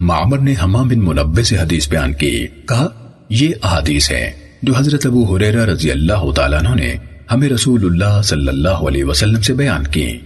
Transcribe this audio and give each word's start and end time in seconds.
معمر 0.00 0.38
نے 0.38 0.54
حمام 0.62 0.88
بن 0.88 0.98
منبع 0.98 1.42
سے 1.42 1.56
حدیث 1.56 1.88
بیان 1.88 2.12
کی۔ 2.12 2.46
کہا، 2.68 2.88
یہ 3.28 3.48
احادیث 3.62 4.10
ہے 4.10 4.32
جو 4.62 4.72
حضرت 4.76 5.06
ابو 5.06 5.36
حریرہ 5.36 5.64
رضی 5.64 5.90
اللہ 5.90 6.32
تعالیٰ 6.32 6.58
عنہ 6.58 6.74
نے 6.74 6.94
ہمیں 7.32 7.48
رسول 7.48 7.84
اللہ 7.84 8.22
صلی 8.22 8.48
اللہ 8.48 8.68
علیہ 8.68 9.04
وسلم 9.04 9.40
سے 9.40 9.54
بیان 9.54 9.86
کی۔ 9.86 10.18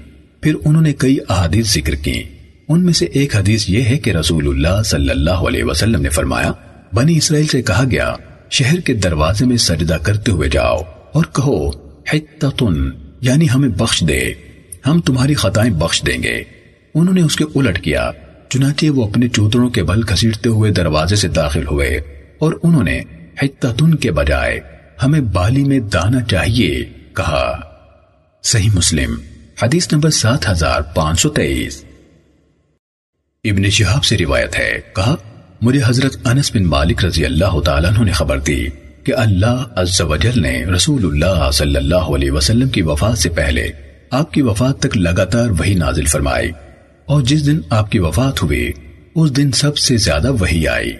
پھر 0.42 0.54
انہوں 0.64 0.82
نے 0.82 0.92
کئی 0.92 1.16
احادیث 1.28 1.74
ذکر 1.74 1.94
کی۔ 1.94 2.22
ان 2.68 2.84
میں 2.84 2.92
سے 2.92 3.04
ایک 3.04 3.36
حدیث 3.36 3.70
یہ 3.70 3.82
ہے 3.82 3.98
کہ 3.98 4.10
رسول 4.10 4.48
اللہ 4.48 4.82
صلی 4.82 5.10
اللہ 5.10 5.30
علیہ 5.30 5.64
وسلم 5.64 6.02
نے 6.02 6.08
فرمایا، 6.08 6.52
بنی 6.92 7.16
اسرائیل 7.16 7.46
سے 7.46 7.62
کہا 7.62 7.84
گیا، 7.90 8.14
شہر 8.50 8.80
کے 8.80 8.94
دروازے 8.94 9.46
میں 9.46 9.56
سجدہ 9.56 9.96
کرتے 10.02 10.32
ہوئے 10.32 10.48
جاؤ 10.48 10.78
اور 11.12 11.24
کہو 11.24 11.68
حتتن 12.12 12.90
یعنی 13.20 13.46
ہمیں 13.54 13.68
بخش 13.68 14.04
دے۔ 14.08 14.32
ہم 14.86 15.00
تمہاری 15.00 15.34
خطائیں 15.34 15.72
بخش 15.72 16.02
دیں 16.06 16.22
گے۔ 16.22 16.42
انہوں 16.94 17.14
نے 17.14 17.22
اس 17.22 17.36
کے 17.36 17.44
الٹ 17.54 17.80
کیا۔ 17.80 18.10
چنانچہ 18.50 18.86
وہ 18.86 19.08
اپنے 19.08 19.28
چودروں 19.28 19.70
کے 19.70 19.82
بل 19.82 20.02
کھسیٹتے 20.02 20.48
ہوئے 20.48 20.70
دروازے 20.70 21.16
سے 21.16 21.28
داخل 21.28 21.66
ہوئے 21.66 21.88
اور 22.38 22.52
انہوں 22.62 22.84
نے 22.84 23.00
حتتن 23.42 23.94
کے 23.94 24.12
بجائے 24.12 24.60
ہمیں 25.02 25.20
بالی 25.20 25.64
میں 25.64 25.78
دانا 25.78 26.20
چاہیے 26.20 26.84
کہا۔ 27.16 27.60
صحیح 28.42 28.68
مسلم، 28.74 29.14
حدیث 29.62 29.92
نمبر 29.92 30.10
سات 30.10 30.48
ہزار 30.48 30.80
پانچ 30.80 31.20
سو 31.20 31.28
تیئیس۔ 31.28 31.84
ابن 33.44 33.70
شہاب 33.70 34.04
سے 34.04 34.18
روایت 34.18 34.58
ہے، 34.58 34.80
کہا، 34.96 35.16
مجھے 35.60 35.80
حضرت 35.86 36.16
انس 36.24 36.56
بن 36.56 36.64
مالک 36.64 37.04
رضی 37.04 37.24
اللہ 37.24 37.60
تعالیٰ 37.60 37.90
عنہ 37.90 38.04
نے 38.04 38.12
خبر 38.12 38.38
دی 38.38 38.66
کہ 39.04 39.14
اللہ 39.14 39.64
عز 39.76 40.00
و 40.00 40.16
جل 40.16 40.42
نے 40.42 40.64
رسول 40.64 41.04
اللہ 41.04 41.50
صلی 41.50 41.76
اللہ 41.76 42.14
علیہ 42.14 42.30
وسلم 42.30 42.68
کی 42.68 42.82
وفات 42.82 43.18
سے 43.18 43.28
پہلے 43.28 43.68
آپ 44.10 44.32
کی 44.32 44.42
وفات 44.42 44.78
تک 44.78 44.96
لگاتار 44.96 45.50
وہی 45.50 45.74
نازل 45.74 46.04
فرمائی۔ 46.04 46.50
اور 47.10 47.22
جس 47.22 47.46
دن 47.46 47.60
آپ 47.70 47.90
کی 47.90 47.98
وفات 47.98 48.42
ہوئی، 48.42 48.72
اس 49.14 49.36
دن 49.36 49.52
سب 49.52 49.78
سے 49.78 49.96
زیادہ 49.96 50.32
وہی 50.32 50.68
آئی۔ 50.68 50.92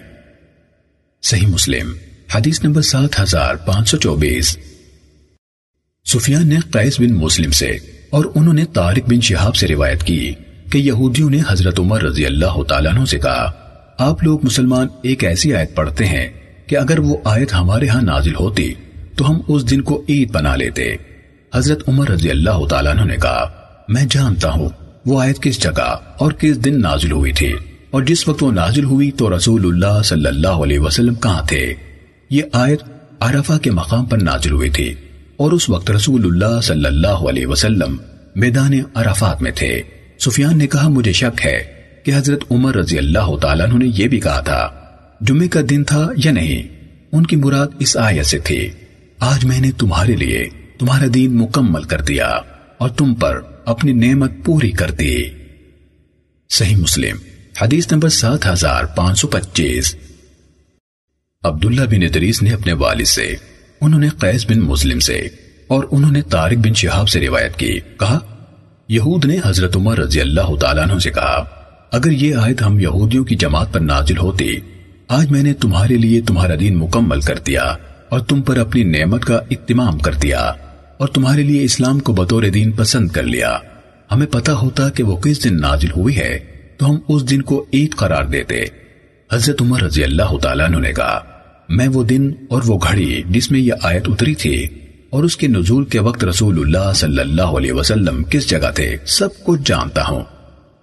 صحیح 1.23 1.47
مسلم، 1.47 1.93
حدیث 2.35 2.63
نمبر 2.63 2.81
سات 2.81 3.19
ہزار 3.19 3.55
پانچ 3.55 3.89
سو 3.89 3.97
چوبیس۔ 3.97 4.57
سفیان 6.05 6.49
نے 6.49 6.55
قیس 6.71 6.99
بن 6.99 7.13
مسلم 7.13 7.51
سے 7.51 7.77
اور 8.09 8.25
انہوں 8.35 8.53
نے 8.53 8.65
طارق 8.65 9.09
بن 9.09 9.21
شہاب 9.21 9.55
سے 9.55 9.67
روایت 9.67 10.03
کی 10.03 10.33
کہ 10.71 10.77
یہودیوں 10.77 11.29
نے 11.29 11.39
حضرت 11.47 11.79
عمر 11.79 12.03
رضی 12.03 12.25
اللہ 12.25 12.63
تعالیٰ 12.63 12.95
عنہ 12.95 13.05
سے 13.05 13.19
کہا، 13.19 13.51
آپ 13.97 14.23
لوگ 14.23 14.39
مسلمان 14.43 14.87
ایک 15.01 15.23
ایسی 15.23 15.53
آیت 15.53 15.75
پڑھتے 15.75 16.05
ہیں 16.05 16.29
کہ 16.67 16.77
اگر 16.77 16.99
وہ 16.99 17.17
آیت 17.23 17.53
ہمارے 17.53 17.87
ہاں 17.87 18.01
نازل 18.01 18.35
ہوتی 18.35 18.73
تو 19.17 19.29
ہم 19.29 19.41
اس 19.47 19.69
دن 19.69 19.81
کو 19.81 20.03
عید 20.09 20.31
بنا 20.31 20.55
لیتے۔ 20.55 20.95
حضرت 21.55 21.89
عمر 21.89 22.09
رضی 22.09 22.31
اللہ 22.31 22.65
تعالیٰ 22.69 22.91
عنہ 22.91 23.01
نے 23.01 23.17
کہا، 23.21 23.51
میں 23.87 24.05
جانتا 24.09 24.49
ہوں 24.49 24.69
وہ 25.05 25.21
آیت 25.21 25.41
کس 25.41 25.63
جگہ 25.63 25.95
اور 26.17 26.31
کس 26.31 26.65
دن 26.65 26.81
نازل 26.81 27.11
ہوئی 27.11 27.33
تھی؟ 27.33 27.53
اور 27.89 28.03
جس 28.03 28.27
وقت 28.27 28.43
وہ 28.43 28.51
نازل 28.51 28.83
ہوئی 28.83 29.11
تو 29.11 29.37
رسول 29.37 29.65
اللہ 29.65 30.01
صلی 30.03 30.27
اللہ 30.27 30.47
علیہ 30.47 30.79
وسلم 30.79 31.15
کہاں 31.15 31.45
تھے؟ 31.47 31.73
یہ 32.29 32.41
آیت 32.53 32.81
عرفہ 33.19 33.57
کے 33.57 33.71
مقام 33.71 34.05
پر 34.05 34.17
نازل 34.17 34.51
ہوئی 34.51 34.69
تھی 34.69 34.93
اور 35.37 35.51
اس 35.51 35.69
وقت 35.69 35.91
رسول 35.91 36.25
اللہ 36.25 36.61
صلی 36.61 36.85
اللہ 36.85 37.07
علیہ 37.07 37.47
وسلم 37.47 37.97
میدان 38.35 38.73
عرفات 38.93 39.41
میں 39.41 39.51
تھے۔ 39.51 39.81
سفیان 40.19 40.57
نے 40.57 40.67
کہا، 40.67 40.87
مجھے 40.87 41.11
شک 41.11 41.45
ہے 41.45 41.63
کہ 42.03 42.11
حضرت 42.15 42.43
عمر 42.51 42.75
رضی 42.75 42.97
اللہ 42.97 43.37
تعالیٰ 43.41 43.67
نے 43.67 43.85
یہ 43.95 44.07
بھی 44.07 44.19
کہا 44.19 44.39
تھا 44.39 44.69
جمعے 45.21 45.47
کا 45.47 45.59
دن 45.69 45.83
تھا 45.83 46.09
یا 46.25 46.31
نہیں؟ 46.31 46.67
ان 47.11 47.25
کی 47.25 47.35
مراد 47.35 47.67
اس 47.79 47.97
آیت 47.97 48.25
سے 48.25 48.39
تھی۔ 48.39 48.69
آج 49.19 49.45
میں 49.45 49.61
نے 49.61 49.71
تمہارے 49.71 50.15
لیے 50.15 50.49
تمہارا 50.79 51.05
دین 51.13 51.37
مکمل 51.37 51.83
کر 51.83 52.01
دیا 52.01 52.27
اور 52.77 52.89
تم 52.89 53.15
پر 53.15 53.39
اپنی 53.65 53.93
نعمت 53.93 54.31
پوری 54.45 54.71
کر 54.71 54.91
دی۔ 54.91 55.23
صحیح 56.49 56.75
مسلم، 56.75 57.17
حدیث 57.61 57.91
نمبر 57.91 58.09
سات 58.09 58.45
ہزار 58.45 58.83
پانچ 58.83 59.19
سو 59.19 59.27
پچیس۔ 59.27 59.95
عبداللہ 61.43 61.81
بن 61.81 62.03
ادریس 62.03 62.41
نے 62.41 62.51
اپنے 62.51 62.73
والد 62.73 63.05
سے، 63.05 63.35
انہوں 63.81 63.99
نے 63.99 64.09
قیس 64.09 64.45
بن 64.45 64.59
مسلم 64.59 64.99
سے 64.99 65.27
اور 65.67 65.83
انہوں 65.91 66.11
نے 66.11 66.21
طارق 66.21 66.57
بن 66.57 66.73
شہاب 66.73 67.09
سے 67.09 67.19
روایت 67.19 67.55
کی۔ 67.55 67.79
کہا، 67.99 68.19
یہود 68.87 69.25
نے 69.25 69.37
حضرت 69.45 69.75
عمر 69.75 69.97
رضی 69.97 70.21
اللہ 70.21 70.55
تعالیٰ 70.55 70.89
عنہ 70.89 70.99
سے 70.99 71.11
کہا، 71.11 71.43
اگر 71.91 72.11
یہ 72.11 72.35
آیت 72.35 72.61
ہم 72.61 72.79
یہودیوں 72.79 73.23
کی 73.23 73.35
جماعت 73.35 73.73
پر 73.73 73.79
نازل 73.79 74.17
ہوتی، 74.17 74.55
آج 75.07 75.31
میں 75.31 75.43
نے 75.43 75.53
تمہارے 75.53 75.97
لیے 75.97 76.21
تمہارا 76.21 76.53
دین 76.59 76.77
مکمل 76.77 77.21
کر 77.21 77.37
دیا 77.37 77.63
اور 78.09 78.19
تم 78.19 78.41
پر 78.41 78.57
اپنی 78.57 78.83
نعمت 78.83 79.25
کا 79.25 79.39
اتمام 79.49 79.99
کر 79.99 80.13
دیا۔ 80.13 80.53
اور 81.01 81.09
تمہارے 81.09 81.43
لیے 81.43 81.63
اسلام 81.63 81.99
کو 81.99 82.13
بطور 82.13 82.43
دین 82.43 82.71
پسند 82.71 83.09
کر 83.09 83.23
لیا۔ 83.23 83.57
ہمیں 84.11 84.27
پتا 84.27 84.53
ہوتا 84.53 84.89
کہ 84.89 85.03
وہ 85.03 85.17
کس 85.17 85.43
دن 85.43 85.61
نازل 85.61 85.91
ہوئی 85.91 86.17
ہے، 86.17 86.39
تو 86.77 86.89
ہم 86.89 86.95
اس 87.07 87.29
دن 87.29 87.41
کو 87.41 87.65
عید 87.73 87.95
قرار 87.95 88.23
دیتے۔ 88.23 88.65
حضرت 89.31 89.61
عمر 89.61 89.81
رضی 89.81 90.03
اللہ 90.03 90.37
تعالیٰ 90.37 90.69
نے 90.69 90.93
کہا، 90.93 91.19
میں 91.69 91.87
وہ 91.87 92.03
دن 92.03 92.31
اور 92.49 92.61
وہ 92.65 92.79
گھڑی 92.89 93.21
جس 93.29 93.51
میں 93.51 93.59
یہ 93.59 93.73
آیت 93.83 94.03
اتری 94.07 94.35
تھی 94.35 94.67
اور 95.09 95.23
اس 95.23 95.37
کے 95.37 95.47
نزول 95.47 95.85
کے 95.85 95.99
وقت 95.99 96.23
رسول 96.23 96.59
اللہ 96.59 96.93
صلی 96.93 97.19
اللہ 97.19 97.41
علیہ 97.41 97.71
وسلم 97.71 98.23
کس 98.23 98.49
جگہ 98.49 98.71
تھے، 98.75 98.95
سب 99.05 99.43
کچھ 99.43 99.61
جانتا 99.65 100.01
ہوں۔ 100.07 100.23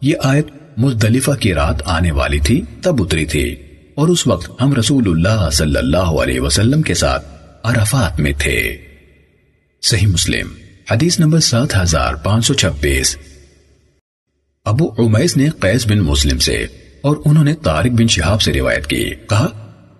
یہ 0.03 0.15
آیت 0.23 0.47
مزدلفہ 0.77 1.31
کی 1.31 1.55
رات 1.55 1.83
آنے 1.85 2.12
والی 2.12 2.39
تھی، 2.39 2.62
تب 2.83 3.03
اتری 3.03 3.25
تھی۔ 3.25 3.55
اور 3.95 4.09
اس 4.09 4.27
وقت 4.27 4.62
ہم 4.62 4.75
رسول 4.75 5.05
اللہ 5.06 5.50
صلی 5.53 5.77
اللہ 5.77 5.97
علیہ 5.97 6.41
وسلم 6.41 6.83
کے 6.83 6.95
ساتھ 6.95 7.27
عرفات 7.62 8.21
میں 8.21 8.33
تھے۔ 8.39 8.88
صحیح 9.83 10.06
مسلم، 10.06 10.49
حدیث 10.91 11.21
نمبر 11.21 11.41
سات 11.41 11.77
ہزار 11.77 12.15
پانچ 12.15 12.47
سو 12.47 12.55
چھبیس۔ 12.55 13.16
ابو 14.65 15.06
عمیس 15.06 15.37
نے 15.37 15.49
قیس 15.61 15.87
بن 15.87 15.99
مسلم 15.99 16.39
سے 16.39 16.66
اور 17.00 17.16
انہوں 17.25 17.44
نے 17.44 17.55
طارق 17.55 17.91
بن 17.91 18.06
شہاب 18.06 18.43
سے 18.43 18.53
روایت 18.53 18.87
کی۔ 18.87 19.11
کہا، 19.28 19.47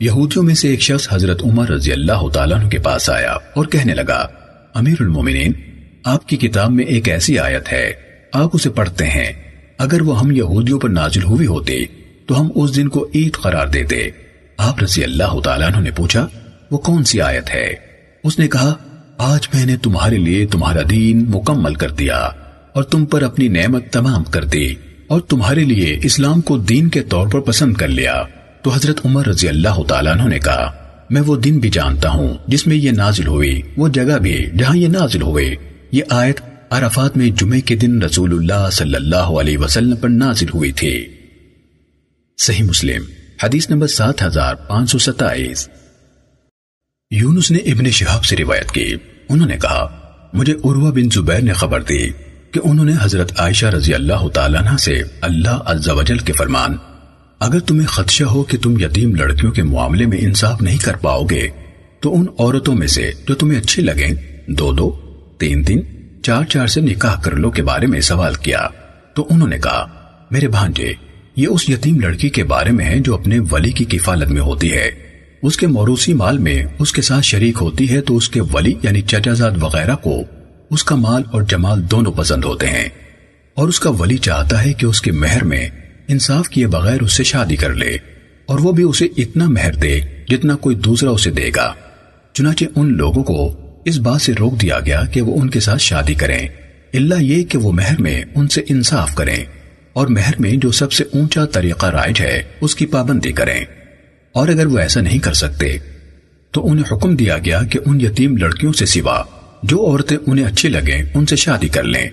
یہودیوں 0.01 0.45
میں 0.45 0.55
سے 0.55 0.69
ایک 0.69 0.81
شخص 0.81 1.09
حضرت 1.13 1.43
عمر 1.45 1.69
رضی 1.69 1.93
اللہ 1.93 2.29
تعالیٰ 2.29 2.61
عنہ 2.61 2.69
کے 2.69 2.79
پاس 2.79 3.11
آیا 3.11 3.33
اور 3.33 3.67
کہنے 3.67 3.95
لگا، 3.95 4.29
امیر 4.75 4.95
المومنین، 5.01 5.53
آپ 6.05 6.29
کی 6.29 6.37
کتاب 6.37 6.71
میں 6.71 6.85
ایک 6.85 7.09
ایسی 7.09 7.39
آیت 7.39 7.73
ہے، 7.73 7.93
آپ 8.33 8.51
اسے 8.53 8.71
پڑھتے 8.71 9.07
ہیں۔ 9.07 9.33
اگر 9.79 10.03
وہ 10.03 10.21
ہم 10.21 10.31
یہودیوں 10.31 10.81
پر 10.81 10.89
نازل 10.89 11.23
ہوئی 11.23 11.47
ہوتی، 11.47 11.85
تو 12.27 12.41
ہم 12.41 12.51
اس 12.55 12.77
دن 12.77 12.89
کو 12.89 13.09
عید 13.15 13.33
قرار 13.33 13.67
دیتے۔ 13.67 14.09
آپ 14.57 14.83
رضی 14.83 15.05
اللہ 15.05 15.41
تعالیٰ 15.41 15.69
عنہ 15.69 15.85
نے 15.85 15.91
پوچھا، 15.91 16.29
وہ 16.71 16.79
کون 16.79 17.05
سی 17.05 17.21
آیت 17.21 17.51
ہے؟ 17.51 17.75
اس 18.25 18.39
نے 18.39 18.49
کہا 18.49 18.75
آج 19.19 19.49
میں 19.55 19.67
نے 19.67 19.77
تمہارے 19.77 20.17
لیے 20.17 20.47
تمہارا 20.47 20.81
دین 20.91 21.25
مکمل 21.29 21.75
کر 21.75 21.91
دیا 21.91 22.17
اور 22.73 22.83
تم 22.83 23.07
پر 23.07 23.23
اپنی 23.23 23.49
نعمت 23.49 23.93
تمام 23.93 24.25
کر 24.25 24.45
دی 24.45 24.75
اور 25.07 25.21
تمہارے 25.21 25.65
لیے 25.65 25.99
اسلام 26.03 26.41
کو 26.41 26.59
دین 26.59 26.89
کے 26.89 27.03
طور 27.03 27.29
پر 27.29 27.41
پسند 27.41 27.75
کر 27.75 27.89
لیا۔ 27.89 28.23
تو 28.63 28.71
حضرت 28.71 29.07
عمر 29.07 29.27
رضی 29.27 29.49
اللہ 29.49 29.83
تعالیٰ 29.83 30.29
نے 30.29 30.39
کہا، 30.39 30.73
میں 31.11 31.21
وہ 31.21 31.37
دن 31.37 31.59
بھی 31.59 31.69
جانتا 31.69 32.11
ہوں 32.11 32.35
جس 32.47 32.67
میں 32.67 32.77
یہ 32.77 32.91
نازل 32.91 33.27
ہوئی، 33.27 33.63
وہ 33.77 33.89
جگہ 33.89 34.19
بھی 34.19 34.47
جہاں 34.59 34.77
یہ 34.77 34.89
نازل 34.89 35.23
ہوئے۔ 35.23 35.55
یہ 35.93 36.03
آیت 36.11 36.41
عرفات 36.71 37.17
میں 37.17 37.31
جمعے 37.31 37.61
کے 37.61 37.77
دن 37.77 38.03
رسول 38.03 38.33
اللہ 38.33 38.71
صلی 38.73 38.95
اللہ 38.95 39.17
علیہ 39.17 39.59
وسلم 39.59 39.97
پر 39.97 40.09
نازل 40.09 40.47
ہوئی 40.55 40.73
تھی۔ 40.73 41.07
صحیح 42.39 42.65
مسلم، 42.65 43.03
حدیث 43.43 43.71
نمبر 43.71 43.87
سات 43.87 44.23
ہزار 44.23 44.55
پانچ 44.55 44.91
سو 44.91 44.99
ستائیس۔ 44.99 45.69
یونس 47.11 47.51
نے 47.51 47.59
ابن 47.59 47.91
شہاب 47.91 48.25
سے 48.25 48.37
روایت 48.37 48.71
کی۔ 48.71 48.95
انہوں 49.29 49.49
نے 49.49 49.57
کہا، 49.59 49.87
مجھے 50.33 50.53
عروہ 50.53 50.91
بن 50.93 51.11
زبیر 51.15 51.41
نے 51.41 51.53
خبر 51.53 51.83
دی 51.83 52.11
کہ 52.51 52.61
انہوں 52.65 52.85
نے 52.85 52.93
حضرت 53.03 53.41
عائشہ 53.41 53.67
رضی 53.67 53.95
اللہ 53.95 54.29
تعالیٰ 54.29 54.61
عنہ 54.61 54.77
سے 54.77 55.03
اللہ 55.21 55.63
عز 55.67 55.89
و 55.89 56.03
جل 56.03 56.19
کے 56.19 56.33
فرمان، 56.33 56.77
اگر 57.39 57.61
تمہیں 57.61 57.87
خدشہ 57.87 58.25
ہو 58.25 58.43
کہ 58.43 58.59
تم 58.59 58.81
یتیم 58.81 59.15
لڑکیوں 59.15 59.53
کے 59.53 59.63
معاملے 59.63 60.07
میں 60.07 60.19
انصاف 60.21 60.63
نہیں 60.63 60.79
کر 60.79 60.97
پاؤ 60.97 61.25
گے، 61.25 61.49
تو 62.01 62.15
ان 62.15 62.27
عورتوں 62.39 62.75
میں 62.75 62.87
سے 62.87 63.11
جو 63.29 63.35
تمہیں 63.35 63.61
اچھی 63.61 63.83
لگیں، 63.83 64.11
دو 64.47 64.73
دو، 64.73 64.91
تین 65.39 65.63
تین، 65.63 65.83
چار 66.23 66.45
چار 66.45 66.67
سے 66.67 66.81
نکاح 66.81 67.21
کر 67.21 67.33
لو 67.33 67.51
کے 67.51 67.63
بارے 67.63 67.87
میں 67.87 68.01
سوال 68.01 68.35
کیا۔ 68.35 68.69
تو 69.15 69.27
انہوں 69.31 69.49
نے 69.49 69.59
کہا، 69.59 69.87
میرے 70.31 70.49
بھانجے، 70.49 70.93
یہ 71.37 71.47
اس 71.51 71.71
یتیم 71.71 72.01
لڑکی 72.01 72.29
کے 72.29 72.45
بارے 72.45 72.71
میں 72.71 72.85
ہے 72.85 72.99
جو 72.99 73.15
اپنے 73.15 73.39
ولی 73.51 73.71
کی 73.71 73.85
کفالت 73.85 74.29
میں 74.29 74.43
ہوتی 74.43 74.73
ہے۔ 74.73 75.08
اس 75.43 75.57
کے 75.57 75.67
موروثی 75.67 76.13
مال 76.13 76.39
میں 76.39 76.65
اس 76.79 76.93
کے 76.93 77.03
ساتھ 77.03 77.25
شریک 77.25 77.59
ہوتی 77.61 77.91
ہے 77.91 78.01
تو 78.01 78.17
اس 78.17 78.29
کے 78.29 78.41
ولی 78.41 78.75
یعنی 78.83 79.01
چچا 79.01 79.33
زاد 79.33 79.51
وغیرہ 79.61 79.97
کو 79.97 80.23
اس 80.71 80.85
کا 80.85 80.97
مال 80.97 81.23
اور 81.31 81.43
جمال 81.43 81.91
دونوں 81.91 82.13
پسند 82.13 82.45
ہوتے 82.45 82.67
ہیں۔ 82.67 82.89
اور 83.55 83.69
اس 83.69 83.81
کا 83.81 83.91
ولی 83.91 84.17
چاہتا 84.17 84.65
ہے 84.65 84.73
کہ 84.73 84.87
اس 84.87 85.01
کے 85.01 85.13
مہر 85.13 85.45
میں 85.45 85.69
انصاف 86.09 86.49
کیے 86.49 86.67
بغیر 86.67 87.03
اس 87.03 87.13
سے 87.13 87.25
شادی 87.25 87.57
کر 87.57 87.75
لے 87.75 87.97
اور 88.47 88.59
وہ 88.59 88.73
بھی 88.73 88.85
اسے 88.85 89.05
اتنا 89.17 89.45
مہر 89.49 89.73
دے 89.73 90.01
جتنا 90.29 90.57
کوئی 90.57 90.77
دوسرا 90.77 91.11
اسے 91.11 91.31
دے 91.31 91.51
گا۔ 91.57 91.75
چنانچہ 92.33 92.65
ان 92.77 92.97
لوگوں 92.97 93.23
کو 93.23 93.61
اس 93.85 93.99
بات 93.99 94.23
سے 94.23 94.33
روک 94.41 94.63
دیا 94.63 94.81
گیا 94.81 95.05
کہ 95.05 95.21
وہ 95.23 95.41
ان 95.41 95.51
کے 95.51 95.61
ساتھ 95.61 95.83
شادی 95.83 96.15
کریں۔ 96.15 96.49
اللہ 96.95 97.23
یہ 97.23 97.45
کہ 97.45 97.59
وہ 97.59 97.73
مہر 97.73 98.01
میں 98.01 98.23
ان 98.35 98.49
سے 98.49 98.63
انصاف 98.69 99.15
کریں 99.15 99.45
اور 99.93 100.07
مہر 100.07 100.33
میں 100.39 100.53
جو 100.53 100.71
سب 100.71 100.93
سے 100.93 101.05
اونچا 101.13 101.45
طریقہ 101.45 101.87
رائج 101.87 102.21
ہے 102.21 102.43
اس 102.61 102.77
کی 102.77 102.87
پابندی 102.87 103.33
کریں۔ 103.33 103.65
اور 104.39 104.49
اگر 104.49 104.67
وہ 104.67 104.79
ایسا 104.79 105.01
نہیں 105.01 105.19
کر 105.19 105.33
سکتے، 105.33 105.79
تو 106.51 106.71
انہیں 106.71 106.95
حکم 106.95 107.17
دیا 107.17 107.39
گیا 107.39 107.63
کہ 107.63 107.79
ان 107.87 108.01
یتیم 108.01 108.37
لڑکیوں 108.37 108.73
سے 108.73 108.87
سوا 108.87 109.23
جو 109.63 109.87
عورتیں 109.87 110.17
انہیں 110.27 110.45
اچھی 110.45 110.69
لگیں 110.69 111.03
ان 111.15 111.27
سے 111.27 111.37
شادی 111.37 111.69
کر 111.69 111.83
لیں۔ 111.83 112.09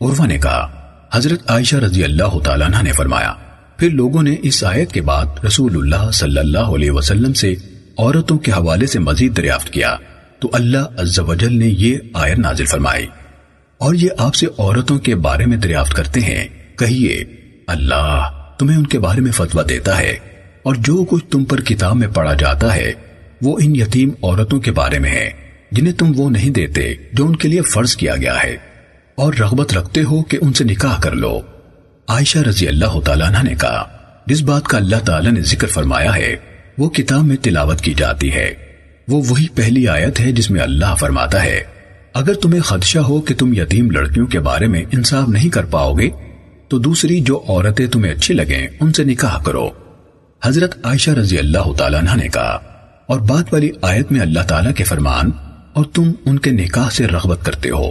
عروا 0.00 0.26
نے 0.26 0.38
کہا، 0.38 0.90
حضرت 1.12 1.50
عائشہ 1.50 1.76
رضی 1.76 2.04
اللہ 2.04 2.38
تعالیٰ 2.44 2.66
عنہ 2.66 2.76
نے 2.82 2.92
فرمایا، 2.92 3.34
پھر 3.76 3.90
لوگوں 3.90 4.22
نے 4.22 4.36
اس 4.42 4.64
آیت 4.64 4.92
کے 4.92 5.00
بعد 5.00 5.44
رسول 5.46 5.76
اللہ 5.76 6.10
صلی 6.10 6.38
اللہ 6.38 6.58
علیہ 6.58 6.90
وسلم 6.90 7.32
سے 7.32 7.54
عورتوں 7.98 8.38
کے 8.38 8.52
حوالے 8.52 8.86
سے 8.86 8.98
مزید 8.98 9.36
دریافت 9.36 9.70
کیا۔ 9.70 9.96
تو 10.38 10.50
اللہ 10.52 10.78
عز 10.78 11.18
و 11.18 11.34
جل 11.34 11.58
نے 11.58 11.66
یہ 11.66 11.98
آیت 12.14 12.38
نازل 12.38 12.64
فرمائی۔ 12.64 13.06
اور 13.78 13.94
یہ 13.94 14.08
آپ 14.18 14.34
سے 14.34 14.46
عورتوں 14.58 14.98
کے 14.98 15.14
بارے 15.14 15.46
میں 15.46 15.56
دریافت 15.56 15.94
کرتے 15.94 16.20
ہیں۔ 16.20 16.48
کہیے، 16.78 17.24
اللہ 17.66 18.30
تمہیں 18.58 18.78
ان 18.78 18.86
کے 18.86 18.98
بارے 18.98 19.20
میں 19.20 19.32
فتویٰ 19.32 19.68
دیتا 19.68 19.98
ہے۔ 19.98 20.29
اور 20.62 20.74
جو 20.74 21.04
کچھ 21.04 21.24
تم 21.24 21.44
پر 21.44 21.60
کتاب 21.60 21.96
میں 21.96 22.08
پڑھا 22.08 22.34
جاتا 22.34 22.74
ہے، 22.74 22.92
وہ 23.42 23.58
ان 23.62 23.76
یتیم 23.76 24.10
عورتوں 24.22 24.60
کے 24.60 24.72
بارے 24.72 24.98
میں 24.98 25.10
ہے، 25.10 25.30
جنہیں 25.72 25.92
تم 25.92 26.12
وہ 26.16 26.30
نہیں 26.30 26.50
دیتے 26.50 26.94
جو 27.12 27.26
ان 27.26 27.36
کے 27.36 27.48
لیے 27.48 27.60
فرض 27.60 27.96
کیا 27.96 28.16
گیا 28.16 28.42
ہے۔ 28.42 28.56
اور 29.14 29.34
رغبت 29.34 29.74
رکھتے 29.74 30.02
ہو 30.02 30.22
کہ 30.22 30.38
ان 30.40 30.52
سے 30.52 30.64
نکاح 30.64 31.00
کر 31.00 31.12
لو۔ 31.12 31.40
عائشہ 32.08 32.38
رضی 32.38 32.68
اللہ 32.68 33.00
تعالیٰ 33.04 33.44
نے 33.44 33.54
کہا، 33.60 33.88
جس 34.26 34.42
بات 34.42 34.64
کا 34.64 34.78
اللہ 34.78 34.96
تعالیٰ 34.96 35.32
نے 35.32 35.40
ذکر 35.40 35.66
فرمایا 35.66 36.16
ہے، 36.16 36.36
وہ 36.78 36.90
کتاب 36.90 37.24
میں 37.24 37.36
تلاوت 37.36 37.80
کی 37.80 37.94
جاتی 37.96 38.32
ہے۔ 38.32 38.54
وہ 39.08 39.22
وہی 39.28 39.46
پہلی 39.54 39.88
آیت 39.88 40.20
ہے 40.20 40.32
جس 40.32 40.50
میں 40.50 40.60
اللہ 40.60 40.94
فرماتا 40.94 41.44
ہے، 41.44 41.60
اگر 42.14 42.34
تمہیں 42.34 42.60
خدشہ 42.60 42.98
ہو 42.98 43.20
کہ 43.20 43.34
تم 43.34 43.54
یتیم 43.54 43.90
لڑکیوں 43.90 44.26
کے 44.26 44.40
بارے 44.40 44.66
میں 44.66 44.82
انصاف 44.92 45.28
نہیں 45.28 45.48
کر 45.48 45.64
پاؤ 45.64 45.94
گے، 45.94 46.10
تو 46.68 46.78
دوسری 46.78 47.20
جو 47.20 47.42
عورتیں 47.48 47.86
تمہیں 47.86 48.12
اچھی 48.12 48.34
لگیں، 48.34 48.66
ان 48.80 48.92
سے 48.92 49.04
نکاح 49.04 49.42
کرو۔ 49.42 49.70
حضرت 50.44 50.74
عائشہ 50.82 51.10
رضی 51.10 51.38
اللہ 51.38 51.72
تعالیٰ 51.78 52.00
نے 52.16 52.28
کہا، 52.28 52.58
اور 53.06 53.20
بات 53.20 53.52
والی 53.52 53.70
آیت 53.82 54.12
میں 54.12 54.20
اللہ 54.20 54.40
تعالیٰ 54.40 54.74
کے 54.74 54.84
فرمان، 54.84 55.30
اور 55.72 55.84
تم 55.84 56.12
ان 56.26 56.38
کے 56.38 56.50
نکاح 56.50 56.88
سے 56.90 57.06
رغبت 57.06 57.44
کرتے 57.44 57.70
ہو۔ 57.70 57.90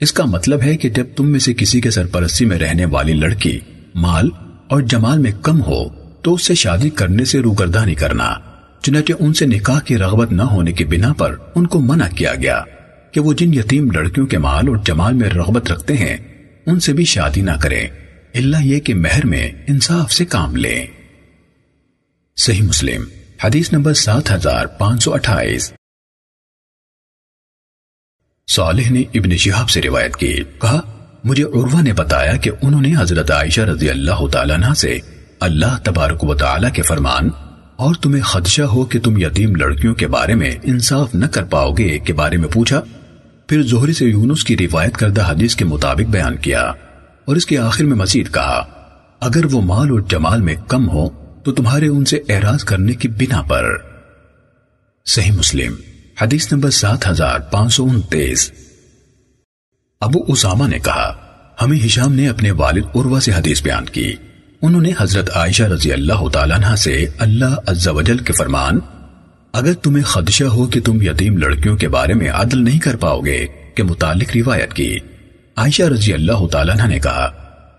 اس 0.00 0.12
کا 0.12 0.24
مطلب 0.24 0.62
ہے 0.62 0.76
کہ 0.76 0.88
جب 0.88 1.04
تم 1.16 1.30
میں 1.30 1.38
سے 1.38 1.54
کسی 1.54 1.80
کے 1.80 1.90
سرپرستی 1.90 2.44
میں 2.44 2.58
رہنے 2.58 2.84
والی 2.84 3.12
لڑکی 3.12 3.58
مال 3.94 4.28
اور 4.68 4.82
جمال 4.82 5.18
میں 5.18 5.32
کم 5.42 5.62
ہو، 5.62 5.82
تو 6.22 6.34
اس 6.34 6.46
سے 6.46 6.54
شادی 6.54 6.90
کرنے 6.90 7.24
سے 7.24 7.40
روگردانی 7.40 7.94
کرنا، 7.94 8.34
چنانچہ 8.82 9.12
ان 9.18 9.34
سے 9.34 9.46
نکاح 9.46 9.80
کی 9.80 9.98
رغبت 9.98 10.32
نہ 10.32 10.42
ہونے 10.42 10.72
کی 10.72 10.84
بنا 10.84 11.12
پر 11.12 11.34
ان 11.54 11.66
کو 11.66 11.80
منع 11.80 12.08
کیا 12.16 12.34
گیا 12.34 12.60
کہ 13.12 13.20
وہ 13.20 13.32
جن 13.32 13.54
یتیم 13.54 13.90
لڑکیوں 13.90 14.26
کے 14.26 14.38
مال 14.38 14.68
اور 14.68 14.76
جمال 14.86 15.14
میں 15.14 15.30
رغبت 15.30 15.72
رکھتے 15.72 15.94
ہیں، 15.94 16.16
ان 16.66 16.80
سے 16.80 16.92
بھی 16.92 17.04
شادی 17.04 17.40
نہ 17.40 17.56
کریں۔ 17.60 17.86
اللہ 18.34 18.64
یہ 18.64 18.80
کہ 18.80 18.94
مہر 18.94 19.26
میں 19.26 19.50
انصاف 19.68 20.12
سے 20.12 20.24
کام 20.24 20.56
لیں۔ 20.56 20.86
صحیح 22.38 22.62
مسلم، 22.62 23.04
حدیث 23.44 23.72
نمبر 23.72 23.94
سات 23.94 24.30
ہزار 24.30 24.66
پانچ 24.78 25.04
سو 25.04 25.12
اٹھائیس۔ 25.14 25.72
صالح 28.48 28.90
نے 28.90 29.02
ابن 29.14 29.36
شہاب 29.36 29.70
سے 29.70 29.82
روایت 29.82 30.16
کی، 30.16 30.32
کہا، 30.60 30.80
مجھے 31.24 31.44
عروہ 31.44 31.80
نے 31.82 31.92
بتایا 31.92 32.36
کہ 32.36 32.50
انہوں 32.62 32.80
نے 32.80 32.94
حضرت 32.98 33.30
عائشہ 33.30 33.60
رضی 33.60 33.90
اللہ 33.90 34.26
تعالیٰ 34.32 34.56
عنہ 34.56 34.72
سے 34.74 34.98
اللہ 35.40 35.76
تبارک 35.84 36.24
و 36.24 36.34
تعالیٰ 36.34 36.72
کے 36.72 36.82
فرمان، 36.82 37.28
اور 37.76 37.94
تمہیں 37.94 38.22
خدشہ 38.24 38.70
ہو 38.70 38.84
کہ 38.84 39.00
تم 39.00 39.18
یتیم 39.18 39.56
لڑکیوں 39.56 39.94
کے 39.94 40.06
بارے 40.06 40.34
میں 40.34 40.54
انصاف 40.64 41.14
نہ 41.14 41.26
کر 41.26 41.44
پاؤ 41.50 41.72
گے 41.72 41.98
کے 41.98 42.12
بارے 42.14 42.36
میں 42.36 42.48
پوچھا، 42.48 42.80
پھر 43.48 43.62
زہری 43.64 43.92
سے 43.92 44.06
یونس 44.06 44.44
کی 44.44 44.56
روایت 44.56 44.96
کردہ 44.96 45.30
حدیث 45.30 45.56
کے 45.56 45.64
مطابق 45.66 46.10
بیان 46.10 46.36
کیا، 46.38 46.62
اور 47.24 47.36
اس 47.36 47.46
کے 47.46 47.58
آخر 47.60 47.84
میں 47.84 47.96
مزید 47.96 48.34
کہا، 48.34 48.64
اگر 49.22 49.52
وہ 49.52 49.62
مال 49.64 49.90
اور 49.90 50.00
جمال 50.10 50.40
میں 50.40 50.56
کم 50.68 50.88
ہو 50.88 51.08
تو 51.48 51.54
تمہارے 51.54 51.88
ان 51.88 52.04
سے 52.04 52.20
اعراض 52.28 52.64
کرنے 52.64 52.92
کی 52.92 53.08
بنا 53.08 53.42
پر۔ 53.42 53.64
صحیح 55.06 55.32
مسلم، 55.32 55.74
حدیث 56.22 56.52
نمبر 56.52 56.70
سات 56.70 57.08
ہزار 57.08 57.38
پانچ 57.38 57.74
سو 57.74 57.84
انتیس۔ 57.84 58.52
ابو 60.00 60.18
اسامہ 60.28 60.68
نے 60.68 60.78
کہا، 60.78 61.16
ہمیں 61.62 61.78
ہشام 61.86 62.12
نے 62.12 62.28
اپنے 62.28 62.50
والد 62.50 62.84
عروہ 62.94 63.20
سے 63.20 63.32
حدیث 63.32 63.62
بیان 63.62 63.84
کی۔ 63.84 64.14
انہوں 64.62 64.82
نے 64.82 64.92
حضرت 64.98 65.36
عائشہ 65.36 65.62
رضی 65.62 65.92
اللہ 65.92 66.28
تعالیٰ 66.32 66.56
عنہ 66.56 66.76
سے 66.76 67.06
اللہ 67.18 67.54
عز 67.66 67.88
و 67.88 68.02
جل 68.02 68.18
کے 68.18 68.32
فرمان، 68.32 68.78
اگر 69.52 69.74
تمہیں 69.74 70.04
خدشہ 70.04 70.44
ہو 70.44 70.66
کہ 70.66 70.80
تم 70.80 71.02
یتیم 71.02 71.36
لڑکیوں 71.36 71.76
کے 71.76 71.88
بارے 71.88 72.14
میں 72.14 72.30
عدل 72.30 72.64
نہیں 72.64 72.78
کر 72.78 72.96
پاؤ 72.96 73.20
گے، 73.20 73.46
کہ 73.74 73.82
متعلق 73.82 74.36
روایت 74.36 74.72
کی۔ 74.72 74.98
عائشہ 75.56 75.82
رضی 75.82 76.12
اللہ 76.12 76.46
تعالیٰ 76.52 76.80
عنہ 76.80 76.88
نے 76.88 76.98
کہا، 76.98 77.32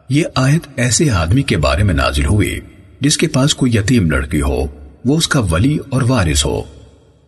یہ 0.10 0.24
آیت 0.36 0.68
ایسے 0.76 1.10
آدمی 1.10 1.42
کے 1.42 1.58
بارے 1.58 1.84
میں 1.84 1.94
نازل 1.94 2.26
ہوئی۔ 2.26 2.60
جس 3.02 3.18
کے 3.18 3.28
پاس 3.28 3.56
کوئی 3.56 3.76
یتیم 3.76 4.12
لڑکی 4.12 4.42
ہو، 4.42 4.66
وہ 5.06 5.18
اس 5.18 5.28
کا 5.28 5.40
ولی 5.40 5.78
اور 5.90 6.02
وارث 6.02 6.46
ہو۔ 6.46 6.62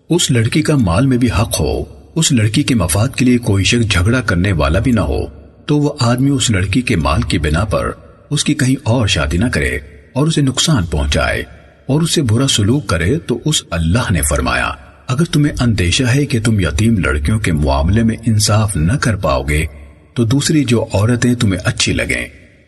اس 0.09 0.31
لڑکی 0.31 0.61
کا 0.61 0.75
مال 0.75 1.05
میں 1.05 1.17
بھی 1.17 1.27
حق 1.39 1.59
ہو، 1.59 1.83
اس 2.15 2.31
لڑکی 2.31 2.63
کے 2.63 2.75
مفاد 2.75 3.07
کے 3.15 3.25
لیے 3.25 3.37
کوئی 3.37 3.63
شخص 3.63 3.91
جھگڑا 3.91 4.21
کرنے 4.21 4.51
والا 4.51 4.79
بھی 4.79 4.91
نہ 4.91 5.01
ہو، 5.01 5.19
تو 5.65 5.77
وہ 5.79 5.93
آدمی 5.99 6.29
اس 6.29 6.49
لڑکی 6.49 6.81
کے 6.81 6.95
مال 6.95 7.21
کی 7.21 7.37
بنا 7.37 7.63
پر 7.65 7.91
اس 8.29 8.43
کی 8.43 8.53
کہیں 8.53 8.75
اور 8.83 9.07
شادی 9.07 9.37
نہ 9.37 9.45
کرے 9.45 9.77
اور 10.13 10.27
اسے 10.27 10.41
نقصان 10.41 10.85
پہنچائے 10.85 11.43
اور 11.85 12.01
اسے 12.01 12.21
برا 12.21 12.47
سلوک 12.47 12.87
کرے 12.87 13.17
تو 13.17 13.39
اس 13.45 13.63
اللہ 13.69 14.11
نے 14.11 14.21
فرمایا، 14.29 14.69
اگر 15.07 15.25
تمہیں 15.25 15.53
اندیشہ 15.59 16.03
ہے 16.03 16.25
کہ 16.25 16.41
تم 16.41 16.59
یتیم 16.59 16.97
لڑکیوں 16.97 17.39
کے 17.39 17.51
معاملے 17.51 18.03
میں 18.03 18.15
انصاف 18.25 18.75
نہ 18.75 18.93
کر 18.93 19.15
پاؤ 19.15 19.43
گے 19.43 19.65
تو 20.13 20.23
دوسری 20.25 20.63
جو 20.63 20.85
عورتیں 20.93 21.33
تمہیں 21.35 21.59
اچھی 21.65 21.93
لگیں 21.93 22.27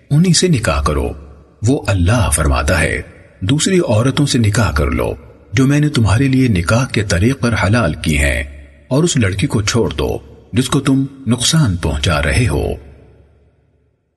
انہی 0.10 0.34
سے 0.34 0.48
نکاح 0.48 0.82
کرو۔ 0.82 1.10
وہ 1.68 1.82
اللہ 1.88 2.30
فرماتا 2.34 2.80
ہے، 2.80 3.02
دوسری 3.42 3.80
عورتوں 3.80 4.26
سے 4.26 4.40
نکاح 4.40 4.72
کر 4.72 4.92
لو، 4.92 5.14
جو 5.54 5.68
میں 5.68 5.80
نے 5.80 5.90
تمہارے 5.90 6.28
لیے 6.28 6.48
نکاح 6.48 6.86
کے 6.86 7.04
طریق 7.04 7.40
پر 7.42 7.54
حلال 7.64 7.94
کی 7.94 8.18
ہیں، 8.18 8.44
اور 8.88 9.04
اس 9.04 9.18
لڑکی 9.18 9.48
کو 9.48 9.62
چھوڑ 9.62 9.90
دو، 9.94 10.18
جس 10.54 10.70
کو 10.70 10.80
تم 10.80 11.06
نقصان 11.28 11.76
پہنچا 11.78 12.22
رہے 12.22 12.48
ہو۔ 12.48 12.64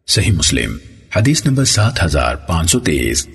صحیح 0.08 0.32
مسلم، 0.32 0.76
حدیث 1.16 1.44
نمبر 1.46 1.64
سات 1.64 2.04
ہزار 2.04 2.34
پانچ 2.34 2.70
سو 2.70 2.80
تیس 2.80 3.26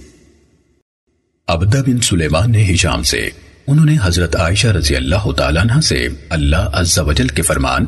ابدا 1.47 1.81
بن 1.81 1.99
سلیمان 1.99 2.51
نے 2.51 2.73
ہشام 2.73 3.03
سے، 3.03 3.29
انہوں 3.67 3.85
نے 3.85 3.95
حضرت 4.03 4.35
عائشہ 4.35 4.67
رضی 4.67 4.95
اللہ 4.95 5.31
تعالیٰ 5.31 5.63
عنہ 5.63 5.79
سے 5.81 6.07
اللہ 6.29 6.69
عز 6.73 6.99
و 6.99 7.11
جل 7.13 7.27
کے 7.27 7.41
فرمان، 7.41 7.85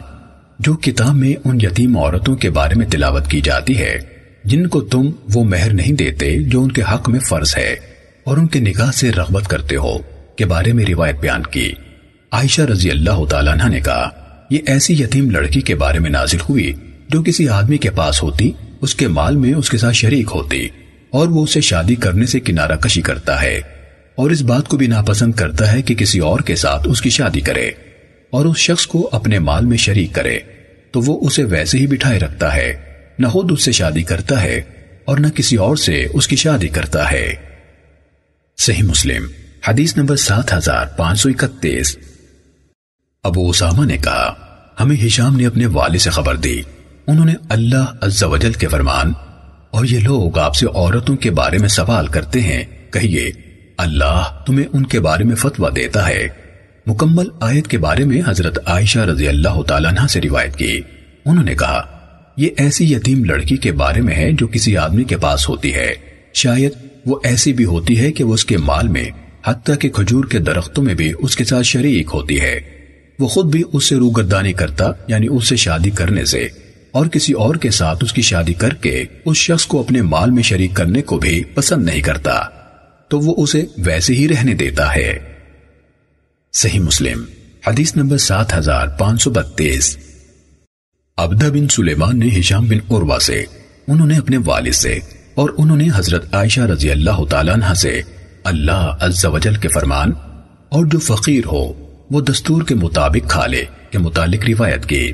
جو 0.60 0.74
کتاب 0.74 1.16
میں 1.16 1.34
ان 1.44 1.62
یتیم 1.62 1.98
عورتوں 1.98 2.36
کے 2.36 2.50
بارے 2.50 2.76
میں 2.76 2.88
تلاوت 2.88 3.28
کی 3.28 3.42
جاتی 3.42 3.78
ہے۔ 3.78 4.00
جن 4.44 4.68
کو 4.68 4.82
تم 4.82 5.10
وہ 5.34 5.44
مہر 5.44 5.74
نہیں 5.74 5.94
دیتے 5.94 6.40
جو 6.42 6.62
ان 6.64 6.72
کے 6.72 6.82
حق 6.82 7.10
میں 7.10 7.20
فرض 7.20 7.54
ہے 7.58 7.76
اور 8.24 8.38
ان 8.38 8.48
کے 8.48 8.60
نگاہ 8.60 8.92
سے 8.92 9.12
رغبت 9.12 9.48
کرتے 9.48 9.76
ہو 9.76 9.98
کے 10.36 10.46
بارے 10.46 10.74
میں 10.74 10.86
روایت 10.86 11.20
بیان 11.20 11.44
کی۔ 11.44 11.72
عائشہ 12.32 12.62
رضی 12.62 12.92
اللہ 12.92 13.26
تعالیٰ 13.26 13.54
عنہ 13.54 13.70
نے 13.70 13.80
کہا، 13.80 14.10
یہ 14.50 14.60
ایسی 14.66 14.94
یتیم 14.94 15.30
لڑکی 15.30 15.62
کے 15.62 15.76
بارے 15.76 16.00
میں 16.00 16.10
نازل 16.10 16.38
ہوئی 16.50 16.74
جو 17.10 17.24
کسی 17.24 17.48
آدمی 17.48 17.78
کے 17.78 17.90
پاس 17.90 18.24
ہوتی، 18.24 18.52
اس 18.82 18.96
کے 18.96 19.08
مال 19.08 19.36
میں 19.36 19.54
اس 19.54 19.70
کے 19.70 19.78
ساتھ 19.78 19.96
شریک 19.96 20.32
ہوتی 20.36 20.68
اور 21.10 21.28
وہ 21.28 21.44
اسے 21.44 21.62
شادی 21.62 21.96
کرنے 21.96 22.26
سے 22.26 22.40
کنارہ 22.40 22.76
کشی 22.76 23.02
کرتا 23.02 23.42
ہے 23.42 23.60
اور 24.16 24.32
اس 24.32 24.42
بات 24.42 24.68
کو 24.68 24.78
بھی 24.78 24.88
ناپسند 24.88 25.34
کرتا 25.34 25.72
ہے 25.72 25.82
کہ 25.82 25.96
کسی 25.96 26.20
اور 26.20 26.40
کے 26.40 26.56
ساتھ 26.56 26.88
اس 26.88 27.02
کی 27.02 27.10
شادی 27.10 27.42
کرے 27.42 27.70
اور 28.30 28.46
اس 28.46 28.58
شخص 28.58 28.88
کو 28.88 29.10
اپنے 29.12 29.40
مال 29.40 29.66
میں 29.66 29.78
شریک 29.78 30.14
کرے، 30.14 30.40
تو 30.92 31.02
وہ 31.02 31.28
اسے 31.28 31.44
ویسے 31.44 31.78
ہی 31.78 31.88
بٹھائے 31.88 32.20
رکھتا 32.20 32.56
ہے۔ 32.56 32.93
نہ 33.20 33.28
خود 33.28 33.52
اس 33.52 33.64
سے 33.64 33.72
شادی 33.72 34.04
کرتا 34.04 34.42
ہے 34.44 34.62
اور 35.06 35.18
نہ 35.18 35.28
کسی 35.28 35.56
اور 35.56 35.76
سے 35.76 36.08
اس 36.14 36.28
کی 36.28 36.36
شادی 36.36 36.68
کرتا 36.68 37.12
ہے۔ 37.12 37.34
صحیح 38.58 38.84
مسلم، 38.84 39.26
حدیث 39.68 39.98
نمبر 39.98 40.16
سات 40.16 40.54
ہزار 40.54 40.86
پانچ 40.86 41.20
سو 41.20 41.30
اکتیس۔ 41.30 41.98
ابو 43.24 43.50
اسامہ 43.50 43.86
نے 43.86 43.98
کہا، 43.98 44.34
ہمیں 44.80 44.96
ہشام 45.06 45.36
نے 45.38 45.46
اپنے 45.46 45.66
والد 45.66 45.98
سے 45.98 46.10
خبر 46.10 46.36
دی۔ 46.36 46.62
انہوں 47.08 47.26
نے 47.26 47.34
اللہ 47.50 47.92
عز 48.02 48.24
و 48.24 48.38
جل 48.38 48.54
کے 48.54 48.68
فرمان، 48.68 49.12
اور 49.72 49.86
یہ 49.86 50.00
لوگ 50.00 50.40
آپ 50.40 50.56
سے 50.56 50.66
عورتوں 50.66 51.16
کے 51.16 51.32
بارے 51.32 51.58
میں 51.58 51.68
سوال 51.68 52.08
کرتے 52.08 52.42
ہیں، 52.42 52.64
کہیے، 52.92 53.32
اللہ 53.78 54.44
تمہیں 54.46 54.66
ان 54.74 54.86
کے 54.86 55.00
بارے 55.00 55.24
میں 55.24 55.36
فتویٰ 55.36 55.76
دیتا 55.76 56.08
ہے۔ 56.08 56.28
مکمل 56.88 57.28
آیت 57.42 57.68
کے 57.68 57.78
بارے 57.78 58.04
میں 58.04 58.22
حضرت 58.28 58.60
عائشہ 58.66 59.00
رضی 59.00 59.28
اللہ 59.28 59.62
تعالیٰ 59.62 59.92
عنہ 59.92 60.08
سے 60.08 60.22
روایت 60.22 60.56
کی۔ 60.56 60.82
انہوں 61.26 61.44
نے 61.44 61.56
کہا 61.56 61.93
یہ 62.38 62.50
ایسی 62.58 62.92
یتیم 62.94 63.24
لڑکی 63.24 63.58
کے 63.58 63.72
بارے 63.72 64.02
میں 64.02 64.16
ہے 64.16 64.32
جو 64.32 64.48
کسی 64.48 64.78
آدمی 64.78 65.04
کے 65.04 65.18
پاس 65.18 65.50
ہوتی 65.50 65.74
ہے۔ 65.74 65.94
شاید 66.34 66.72
وہ 67.06 67.20
ایسی 67.24 67.54
بھی 67.54 67.66
ہوتی 67.66 68.00
ہے 68.00 68.12
کہ 68.12 68.24
وہ 68.24 68.34
اس 68.34 68.46
کے 68.46 68.58
مال 68.58 68.88
میں، 68.88 69.10
حتیٰ 69.46 69.76
کہ 69.80 69.90
کھجور 69.90 70.26
کے 70.26 70.40
درختوں 70.40 70.84
میں 70.84 70.94
بھی 70.94 71.12
اس 71.20 71.36
کے 71.36 71.44
ساتھ 71.44 71.66
شریک 71.66 72.10
ہوتی 72.14 72.42
ہے۔ 72.42 72.60
وہ 73.20 73.28
خود 73.28 73.52
بھی 73.52 73.64
اس 73.74 73.90
سے 73.90 73.96
روگردانی 73.96 74.54
کرتا 74.54 74.92
یعنی 75.08 75.28
اس 75.32 75.48
سے 75.48 75.56
شادی 75.56 75.90
کرنے 75.90 76.26
سے، 76.26 76.48
اور 76.92 77.06
کسی 77.06 77.34
اور 77.34 77.56
کے 77.56 77.72
ساتھ 77.72 78.04
اس 78.04 78.14
کی 78.14 78.22
شادی 78.22 78.54
کر 78.54 78.74
کے 78.74 79.04
اس 79.26 79.38
شخص 79.38 79.66
کو 79.66 79.80
اپنے 79.80 80.02
مال 80.02 80.32
میں 80.32 80.44
شریک 80.44 80.72
کرنے 80.74 81.02
کو 81.02 81.18
بھی 81.18 81.44
پسند 81.44 81.86
نہیں 81.86 82.02
کرتا۔ 82.02 82.42
تو 83.08 83.20
وہ 83.20 83.34
اسے 83.38 83.66
ویسے 83.78 84.14
ہی 84.14 84.28
رہنے 84.28 84.54
دیتا 84.54 84.96
ہے۔ 84.96 85.20
صحیح 86.54 86.80
مسلم، 86.80 87.24
حدیث 87.68 87.96
نمبر 87.96 88.18
سات 88.18 88.58
ہزار 88.58 88.88
پانچ 88.88 89.22
سو 89.22 89.30
بتیس۔ 89.30 89.98
ابدا 91.18 91.48
بن 91.50 91.68
سلیمان 91.68 92.20
نے 92.20 92.28
ہشام 92.40 92.66
بن 92.66 92.78
عروا 92.92 93.18
سے، 93.22 93.44
انہوں 93.88 94.08
نے 94.08 94.18
اپنے 94.18 94.38
والد 94.46 94.74
سے، 94.74 95.00
اور 95.34 95.50
انہوں 95.58 95.78
نے 95.78 95.88
حضرت 95.96 96.34
عائشہ 96.36 96.62
رضی 96.62 96.90
اللہ 96.92 97.24
تعالیٰ 97.30 97.54
عنہ 97.54 97.74
سے 97.74 98.02
اللہ 98.44 98.98
عز 99.00 99.26
و 99.26 99.40
جل 99.40 99.56
کے 99.56 99.68
فرمان، 99.68 100.12
اور 100.70 100.86
جو 100.86 101.00
فقیر 101.00 101.46
ہو، 101.46 101.62
وہ 102.12 102.22
دستور 102.22 102.62
کے 102.62 102.76
مطابق 102.76 103.30
کھا 103.30 103.46
لے 103.48 103.64
کے 103.92 103.98
متعلق 103.98 104.50
روایت 104.50 104.86
کی۔ 104.86 105.12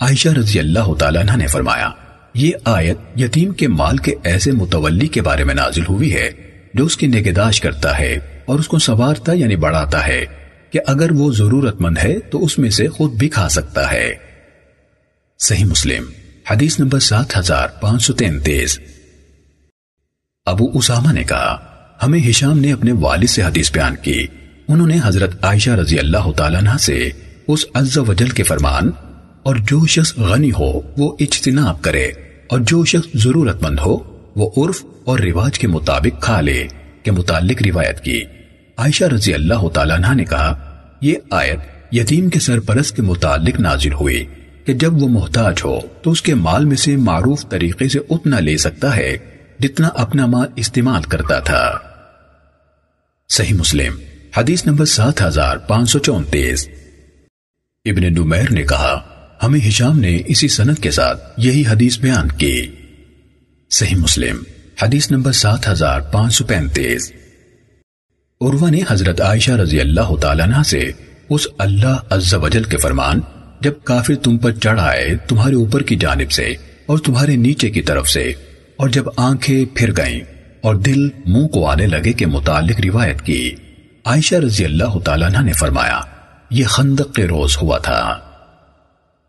عائشہ 0.00 0.28
رضی 0.28 0.58
اللہ 0.58 0.92
تعالیٰ 0.94 1.22
عنہ 1.22 1.36
نے 1.36 1.46
فرمایا، 1.46 1.90
یہ 2.34 2.52
آیت 2.64 3.20
یتیم 3.20 3.52
کے 3.52 3.68
مال 3.68 3.98
کے 3.98 4.14
ایسے 4.24 4.52
متولی 4.52 5.06
کے 5.06 5.22
بارے 5.22 5.44
میں 5.44 5.54
نازل 5.54 5.84
ہوئی 5.88 6.14
ہے، 6.14 6.30
جو 6.74 6.84
اس 6.84 6.96
کی 6.96 7.06
نگہداشت 7.06 7.62
کرتا 7.62 7.98
ہے 7.98 8.18
اور 8.46 8.58
اس 8.58 8.68
کو 8.68 8.78
سوارتا 8.78 9.32
یعنی 9.32 9.56
بڑھاتا 9.56 10.06
ہے، 10.06 10.24
کہ 10.70 10.80
اگر 10.86 11.12
وہ 11.12 11.32
ضرورت 11.32 11.80
مند 11.80 11.98
ہے 11.98 12.18
تو 12.30 12.44
اس 12.44 12.58
میں 12.58 12.70
سے 12.70 12.88
خود 12.88 13.12
بھی 13.12 13.28
کھا 13.28 13.48
سکتا 13.48 13.90
ہے۔ 13.92 14.29
صحیح 15.40 15.64
مسلم، 15.64 16.04
حدیث 16.50 16.80
نمبر 16.80 17.00
سات 17.00 17.38
ہزار 17.38 17.68
پانچ 17.68 18.02
سو 18.02 18.12
تینتیس 18.12 18.78
ابو 20.46 20.66
اسامہ 20.74 21.12
نے 21.12 21.22
کہا، 21.24 21.56
ہمیں 22.02 22.18
ہشام 22.30 22.58
نے 22.58 22.72
اپنے 22.72 22.92
والد 22.92 23.28
سے 23.28 23.42
حدیث 23.42 23.72
بیان 23.72 23.96
کی۔ 24.02 24.26
انہوں 24.68 24.86
نے 24.86 24.98
حضرت 25.04 25.44
عائشہ 25.44 25.70
رضی 25.70 25.98
اللہ 25.98 26.30
تعالیٰ 26.36 26.60
عنہ 26.60 26.76
سے 26.80 27.10
اس 27.46 27.64
عز 27.74 27.98
و 27.98 28.12
جل 28.12 28.28
کے 28.28 28.42
فرمان، 28.42 28.90
اور 29.42 29.56
جو 29.56 29.86
شخص 29.86 30.16
غنی 30.16 30.50
ہو، 30.50 30.80
وہ 30.96 31.16
اجتناب 31.20 31.82
کرے، 31.82 32.04
اور 32.46 32.58
جو 32.58 32.84
شخص 32.84 33.16
ضرورت 33.20 33.62
مند 33.62 33.78
ہو، 33.78 33.96
وہ 34.36 34.50
عرف 34.56 34.84
اور 35.04 35.18
رواج 35.18 35.58
کے 35.58 35.66
مطابق 35.66 36.22
کھا 36.22 36.40
لے 36.40 36.66
کے 37.02 37.10
متعلق 37.10 37.62
روایت 37.62 38.04
کی۔ 38.04 38.22
عائشہ 38.76 39.04
رضی 39.04 39.34
اللہ 39.34 39.68
تعالیٰ 39.68 39.96
عنہ 39.96 40.14
نے 40.14 40.24
کہا، 40.24 40.54
یہ 41.00 41.14
آیت 41.30 41.94
یتیم 41.94 42.28
کے 42.30 42.40
سرپرست 42.40 42.96
کے 42.96 43.02
متعلق 43.02 43.60
نازل 43.60 43.92
ہوئی۔ 43.92 44.24
کہ 44.70 44.76
جب 44.76 45.02
وہ 45.02 45.08
محتاج 45.08 45.60
ہو 45.64 45.80
تو 46.02 46.10
اس 46.10 46.22
کے 46.22 46.34
مال 46.34 46.64
میں 46.64 46.76
سے 46.76 46.96
معروف 46.96 47.48
طریقے 47.48 47.88
سے 47.88 47.98
اتنا 48.10 48.40
لے 48.40 48.56
سکتا 48.56 48.96
ہے 48.96 49.16
جتنا 49.60 49.88
اپنا 49.88 50.26
مال 50.26 50.48
استعمال 50.56 51.02
کرتا 51.02 51.40
تھا۔ 51.40 51.78
صحیح 53.28 53.54
مسلم، 53.54 53.92
حدیث 54.36 54.66
نمبر 54.66 54.84
سات 54.84 55.22
ہزار 55.22 55.56
پانچ 55.56 55.90
سو 55.90 55.98
چونتیس۔ 55.98 56.68
ابن 57.84 58.02
نمیر 58.02 58.52
نے 58.52 58.62
کہا، 58.62 59.00
ہمیں 59.42 59.68
ہشام 59.68 59.98
نے 59.98 60.18
اسی 60.26 60.48
سنت 60.48 60.82
کے 60.82 60.90
ساتھ 60.90 61.32
یہی 61.36 61.62
حدیث 61.66 61.98
بیان 61.98 62.28
کی۔ 62.28 62.66
صحیح 63.70 63.96
مسلم، 63.96 64.42
حدیث 64.82 65.10
نمبر 65.10 65.32
سات 65.32 65.68
ہزار 65.68 66.00
پانچ 66.00 66.34
سو 66.34 66.44
پینتیس۔ 66.44 67.12
عروہ 68.40 68.70
نے 68.70 68.80
حضرت 68.88 69.20
عائشہ 69.20 69.52
رضی 69.52 69.80
اللہ 69.80 70.16
تعالیٰ 70.20 70.62
سے 70.62 70.90
اس 71.30 71.46
اللہ 71.58 71.96
عز 72.10 72.34
و 72.34 72.48
جل 72.48 72.62
کے 72.62 72.76
فرمان 72.76 73.20
جب 73.60 73.72
کافر 73.84 74.14
تم 74.14 74.38
پر 74.38 74.52
چڑھ 74.52 74.80
آئے 74.80 75.16
تمہارے 75.28 75.54
اوپر 75.54 75.82
کی 75.82 75.96
جانب 75.96 76.30
سے 76.30 76.46
اور 76.86 76.98
تمہارے 76.98 77.36
نیچے 77.36 77.70
کی 77.70 77.82
طرف 77.82 78.08
سے، 78.08 78.32
اور 78.76 78.88
جب 78.88 79.04
آنکھیں 79.16 79.64
پھر 79.74 79.96
گئیں 79.96 80.20
اور 80.60 80.74
دل 80.74 81.08
منہ 81.26 81.46
کو 81.46 81.66
آنے 81.66 81.86
لگے 81.86 82.12
کے 82.12 82.26
متعلق 82.26 82.80
روایت 82.80 83.22
کی، 83.22 83.54
عائشہ 84.04 84.34
رضی 84.34 84.64
اللہ 84.64 84.98
تعالیٰ 84.98 85.28
عنہ 85.28 85.44
نے 85.46 85.52
فرمایا، 85.52 86.00
یہ 86.50 86.64
خندق 86.64 87.14
کے 87.14 87.26
روز 87.26 87.56
ہوا 87.62 87.78
تھا۔ 87.78 88.18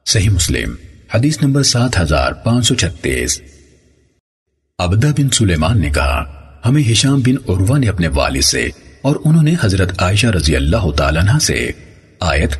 صحیح 0.06 0.30
مسلم، 0.30 0.76
حدیث 1.14 1.42
نمبر 1.42 1.64
سات 1.64 2.00
ہزار 2.00 2.32
پانچ 2.32 2.68
سو 2.68 2.76
چھتیس۔ 2.76 3.42
عبدہ 4.80 5.08
بن 5.18 5.30
سلیمان 5.30 5.82
نے 5.82 5.90
کہا، 5.90 6.24
ہمیں 6.66 6.84
ہشام 6.92 7.20
بن 7.20 7.36
عروہ 7.50 7.78
نے 7.78 7.90
اپنے 7.90 8.08
والد 8.08 8.44
سے 8.44 8.68
اور 9.02 9.16
انہوں 9.26 9.44
نے 9.44 9.54
حضرت 9.62 10.02
عائشہ 10.02 10.28
رضی 10.28 10.56
اللہ 10.56 10.90
تعالیٰ 10.98 11.22
عنہ 11.22 11.38
سے 11.40 11.70
آیت 12.20 12.56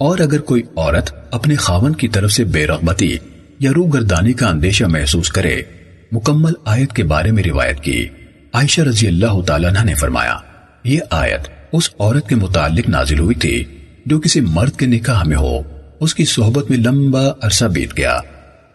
اور 0.00 0.18
اگر 0.18 0.40
کوئی 0.40 0.62
عورت 0.76 1.14
اپنے 1.30 1.54
خاون 1.54 1.94
کی 1.94 2.08
طرف 2.08 2.32
سے 2.32 2.44
بے 2.44 2.66
رغبتی 2.66 3.16
یا 3.58 3.70
روح 3.76 3.88
گردانی 3.94 4.32
کا 4.32 4.48
اندیشہ 4.48 4.84
محسوس 4.84 5.28
کرے، 5.28 5.62
مکمل 6.12 6.52
آیت 6.64 6.92
کے 6.92 7.04
بارے 7.04 7.30
میں 7.30 7.42
روایت 7.42 7.80
کی۔ 7.80 8.08
عائشہ 8.52 8.80
رضی 8.80 9.08
اللہ 9.08 9.40
تعالیٰ 9.46 9.70
عنہ 9.70 9.84
نے 9.84 9.94
فرمایا، 9.94 10.36
یہ 10.84 11.00
آیت 11.10 11.48
اس 11.72 11.90
عورت 11.98 12.28
کے 12.28 12.34
متعلق 12.34 12.88
نازل 12.88 13.18
ہوئی 13.18 13.34
تھی 13.34 13.64
جو 14.06 14.20
کسی 14.20 14.40
مرد 14.40 14.76
کے 14.76 14.86
نکاح 14.86 15.22
میں 15.24 15.36
ہو، 15.36 15.60
اس 16.00 16.14
کی 16.14 16.24
صحبت 16.24 16.70
میں 16.70 16.78
لمبا 16.78 17.28
عرصہ 17.42 17.64
بیت 17.64 17.96
گیا۔ 17.96 18.20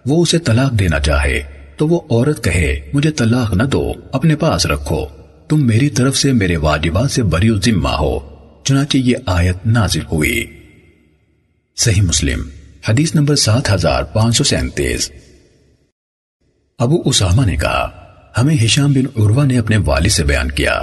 وہ 0.06 0.22
اسے 0.22 0.40
طلاق 0.40 0.80
دینا 0.80 1.00
چاہے 1.00 1.42
تو 1.78 1.88
وہ 1.88 2.00
عورت 2.10 2.44
کہے، 2.44 2.80
مجھے 2.94 3.12
طلاق 3.12 3.54
نہ 3.54 3.64
دو، 3.64 3.94
اپنے 4.12 4.36
پاس 4.36 4.66
رکھو۔ 4.66 5.06
تم 5.50 5.68
میری 5.68 5.90
طرف 5.90 6.18
سے، 6.18 6.34
میرے 6.34 6.58
واجبات 6.58 7.12
سے 7.12 7.24
بری 7.24 7.50
ذمہ 7.66 7.90
ہو۔ 7.90 8.20
چنانچہ 8.64 8.98
یہ 8.98 9.16
آیت 9.26 9.56
نازل 9.66 10.02
ہوئی۔ 10.12 10.44
صحیح 11.78 12.02
مسلم، 12.02 12.42
حدیث 12.90 13.16
نمبر 13.16 13.36
سات 13.36 13.72
ہزار 13.72 14.04
پانچ 14.04 14.38
سو 14.38 14.44
سینتیس۔ 14.44 15.12
ابو 16.80 16.96
اسامہ 17.06 17.46
نے 17.46 17.56
کہا، 17.56 17.90
ہمیں 18.38 18.56
ہشام 18.66 18.94
بن 18.94 19.22
عروہ 19.22 19.44
نے 19.44 19.58
اپنے 19.58 19.78
والد 19.78 20.10
سے 20.10 20.24
بیان 20.24 20.52
کیا۔ 20.52 20.80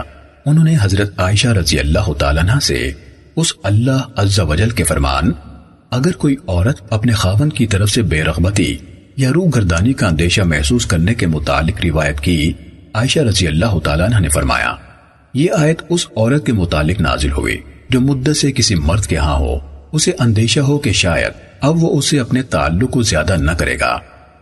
انہوں 0.47 0.65
نے 0.65 0.77
حضرت 0.83 1.21
عائشہ 1.21 1.49
رضی 1.49 1.79
اللہ 1.79 2.13
تعالیٰ 2.13 2.43
عنہ 2.43 2.59
سے 2.63 2.93
اس 3.37 3.53
اللہ 3.63 4.09
عز 4.17 4.41
و 4.41 4.55
جل 4.55 4.71
کے 4.71 4.85
فرمان، 4.85 5.33
اگر 5.91 6.13
کوئی 6.13 6.37
عورت 6.49 6.81
اپنے 6.91 7.13
خاون 7.13 7.51
کی 7.51 7.67
طرف 7.67 7.91
سے 7.91 8.03
بے 8.03 8.23
رغبتی 8.23 8.77
یا 9.17 9.31
روح 9.35 9.49
گردانی 9.55 9.93
کا 9.93 10.07
اندیشہ 10.07 10.43
محسوس 10.43 10.87
کرنے 10.87 11.15
کے 11.15 11.27
متعلق 11.27 11.85
روایت 11.85 12.21
کی، 12.21 12.53
عائشہ 12.95 13.21
رضی 13.21 13.47
اللہ 13.47 13.79
تعالیٰ 13.79 14.07
عنہ 14.07 14.19
نے 14.19 14.29
فرمایا۔ 14.29 14.75
یہ 15.35 15.51
آیت 15.57 15.83
اس 15.89 16.07
عورت 16.17 16.47
کے 16.47 16.53
متعلق 16.53 17.01
نازل 17.01 17.33
ہوئی 17.33 17.59
جو 17.89 18.01
مدت 18.01 18.37
سے 18.37 18.53
کسی 18.53 18.75
مرد 18.75 19.07
کے 19.07 19.17
ہاں 19.17 19.37
ہو۔ 19.37 19.72
اسے 19.93 20.13
اندیشہ 20.19 20.61
ہو 20.61 20.79
کہ 20.79 20.93
شاید 20.93 21.33
اب 21.61 21.85
وہ 21.85 21.99
اسے 21.99 22.21
اپنے 22.21 22.43
تعلق 22.43 22.91
کو 22.91 23.03
زیادہ 23.03 23.37
نہ 23.37 23.51
کرے 23.51 23.81
گا 23.81 23.99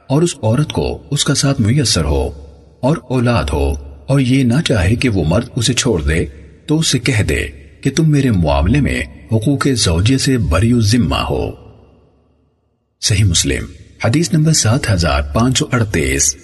اور 0.07 0.23
اس 0.23 0.35
عورت 0.42 0.73
کو 0.73 1.02
اس 1.11 1.25
کا 1.25 1.35
ساتھ 1.35 1.61
میسر 1.61 2.04
ہو 2.04 2.30
اور 2.80 2.97
اولاد 3.09 3.45
ہو 3.52 3.73
اور 4.07 4.21
یہ 4.21 4.45
نہ 4.45 4.61
چاہے 4.64 4.95
کہ 4.95 5.09
وہ 5.09 5.25
مرد 5.26 5.49
اسے 5.57 5.73
چھوڑ 5.73 6.02
دے 6.02 6.26
تو 6.66 6.78
اسے 6.78 6.99
کہہ 6.99 7.23
دے 7.23 7.47
کہ 7.80 7.90
تم 7.97 8.11
میرے 8.11 8.30
معاملے 8.30 8.80
میں 8.80 9.02
حقوق 9.33 9.66
زوجے 9.75 10.19
سے 10.19 10.38
بری 10.38 10.73
ذمہ 10.80 11.16
ہو۔ 11.16 11.50
صحیح 13.00 13.25
مسلم، 13.25 13.64
حدیث 14.04 14.33
نمبر 14.33 14.52
سات 14.52 14.90
ہزار 14.90 15.23
پانچ 15.23 15.59
سو 15.59 15.66
اڑتیس۔ 15.73 16.37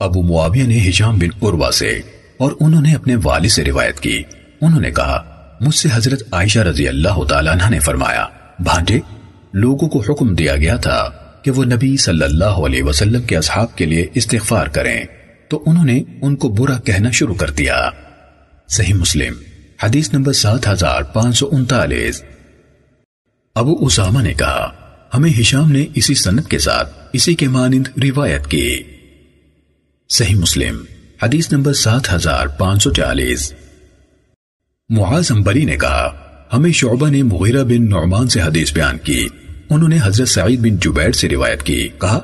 ابو 0.00 0.22
معاویہ 0.22 0.62
نے 0.62 0.78
ہجام 0.78 1.18
بن 1.18 1.46
عروہ 1.46 1.70
سے 1.70 2.00
اور 2.36 2.52
انہوں 2.60 2.82
نے 2.82 2.94
اپنے 2.94 3.16
والد 3.24 3.48
سے 3.48 3.64
روایت 3.64 4.00
کی۔ 4.00 4.22
انہوں 4.60 4.80
نے 4.80 4.90
کہا 4.90 5.33
مجھ 5.66 5.74
سے 5.74 5.88
حضرت 5.92 6.22
عائشہ 6.32 6.58
رضی 6.58 6.88
اللہ 6.88 7.24
تعالیٰ 7.28 7.52
عنہ 7.52 7.70
نے 7.70 7.80
فرمایا 7.80 8.26
بھانجے 8.58 9.00
لوگوں 9.52 9.88
کو 9.88 10.00
حکم 10.00 10.34
دیا 10.34 10.56
گیا 10.56 10.76
تھا 10.76 11.10
کہ 11.42 11.50
وہ 11.50 11.64
نبی 11.64 11.96
صلی 11.96 12.24
اللہ 12.24 12.44
علیہ 12.44 12.82
وسلم 12.82 13.22
کے 13.22 13.36
اصحاب 13.36 13.76
کے 13.76 13.86
لیے 13.86 14.06
استغفار 14.14 14.66
کریں، 14.66 15.04
تو 15.48 15.62
انہوں 15.66 15.84
نے 15.84 16.02
ان 16.22 16.36
کو 16.36 16.48
برا 16.48 16.78
کہنا 16.78 17.10
شروع 17.10 17.34
کر 17.34 17.50
دیا۔ 17.50 17.90
صحیح 18.68 18.94
مسلم، 18.94 19.34
حدیث 19.82 20.12
نمبر 20.12 20.32
سات 20.32 20.68
ہزار 20.68 21.02
پانچ 21.02 21.38
سو 21.38 21.48
انتالیس۔ 21.52 22.22
ابو 23.54 23.86
اسامہ 23.86 24.22
نے 24.22 24.34
کہا، 24.34 24.70
ہمیں 25.14 25.30
ہشام 25.40 25.72
نے 25.72 25.86
اسی 25.94 26.14
سنت 26.14 26.48
کے 26.48 26.58
ساتھ 26.58 26.92
اسی 27.12 27.34
کے 27.34 27.48
مانند 27.48 27.88
روایت 28.04 28.46
کی۔ 28.46 28.82
صحیح 30.08 30.34
مسلم، 30.34 30.84
حدیث 31.22 31.52
نمبر 31.52 31.72
سات 31.72 32.12
ہزار 32.14 32.46
پانچ 32.46 32.82
سو 32.82 32.92
چالیس۔ 32.92 33.52
معاذ 34.88 35.32
امبری 35.32 35.64
نے 35.64 35.76
کہا، 35.76 36.12
ہمیں 36.52 36.72
شعبہ 36.72 37.08
نے 37.08 37.22
مغیرہ 37.22 37.64
بن 37.64 37.90
نعمان 37.90 38.28
سے 38.28 38.40
حدیث 38.40 38.72
بیان 38.72 38.98
کی۔ 38.98 39.28
انہوں 39.70 39.88
نے 39.88 39.98
حضرت 40.02 40.28
سعید 40.28 40.60
بن 40.60 40.76
جبیر 40.76 41.12
سے 41.12 41.28
روایت 41.28 41.62
کی۔ 41.62 41.88
کہا 42.00 42.20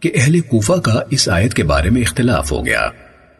کہ 0.00 0.12
اہل 0.14 0.40
کوفہ 0.40 0.72
کا 0.72 1.00
اس 1.10 1.28
آیت 1.28 1.54
کے 1.54 1.64
بارے 1.64 1.90
میں 1.90 2.02
اختلاف 2.02 2.52
ہو 2.52 2.66
گیا۔ 2.66 2.80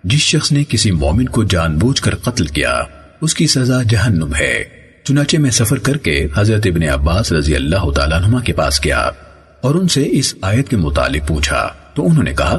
جس 0.05 0.21
شخص 0.21 0.53
نے 0.53 0.65
کسی 0.69 0.91
مومن 0.91 1.25
کو 1.25 1.45
جان 1.45 1.79
بوجھ 1.79 2.03
کر 2.03 2.15
قتل 2.15 2.47
کیا، 2.47 2.81
اس 3.21 3.35
کی 3.35 3.47
سزا 3.47 3.83
جہنم 3.83 4.35
ہے۔ 4.41 4.65
چنانچہ 5.05 5.37
میں 5.37 5.51
سفر 5.51 5.79
کر 5.79 5.97
کے 5.97 6.27
حضرت 6.35 6.67
ابن 6.67 6.83
عباس 6.83 7.33
رضی 7.33 7.57
اللہ 7.57 7.91
تعالیٰ 7.91 8.23
عنہ 8.23 8.37
کے 8.37 8.53
پاس 8.53 8.85
گیا 8.85 9.11
اور 9.61 9.75
ان 9.75 9.89
سے 9.89 10.05
اس 10.11 10.35
آیت 10.43 10.69
کے 10.69 10.77
متعلق 10.77 11.29
پوچھا۔ 11.29 11.69
تو 11.95 12.07
انہوں 12.07 12.25
نے 12.25 12.35
کہا، 12.35 12.59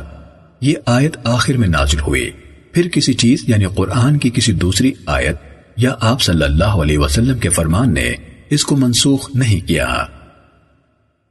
یہ 0.62 0.74
آیت 0.86 1.18
آخر 1.24 1.54
میں 1.54 1.68
نازل 1.68 2.00
ہوئی۔ 2.00 2.30
پھر 2.72 2.88
کسی 2.88 3.14
چیز 3.14 3.44
یعنی 3.48 3.66
قرآن 3.76 4.18
کی 4.18 4.30
کسی 4.30 4.52
دوسری 4.52 4.94
آیت 5.06 5.53
یا 5.78 5.96
آپ 6.00 6.22
صلی 6.22 6.44
اللہ 6.44 6.64
علیہ 6.64 6.98
وسلم 6.98 7.40
کے 7.40 7.50
فرمان 7.50 7.94
نے 7.94 8.14
اس 8.50 8.64
کو 8.64 8.76
منسوخ 8.76 9.30
نہیں 9.36 9.68
کیا۔ 9.68 10.06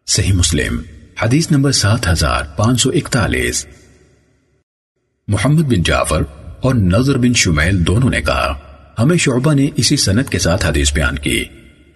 صحیح 0.06 0.32
مسلم، 0.32 0.82
حدیث 1.22 1.50
نمبر 1.50 1.72
سات 1.72 2.08
ہزار 2.08 2.44
پانچ 2.56 2.80
سو 2.80 2.90
اکتالیس۔ 2.90 3.66
محمد 5.28 5.62
بن 5.62 5.82
جعفر 5.82 6.22
اور 6.62 6.74
نظر 6.74 7.18
بن 7.18 7.32
شمیل 7.34 7.86
دونوں 7.86 8.10
نے 8.10 8.22
کہا، 8.22 8.58
ہمیں 8.98 9.16
شعبہ 9.16 9.54
نے 9.54 9.68
اسی 9.76 9.96
سنت 9.96 10.30
کے 10.30 10.38
ساتھ 10.38 10.66
حدیث 10.66 10.94
بیان 10.94 11.18
کی۔ 11.18 11.44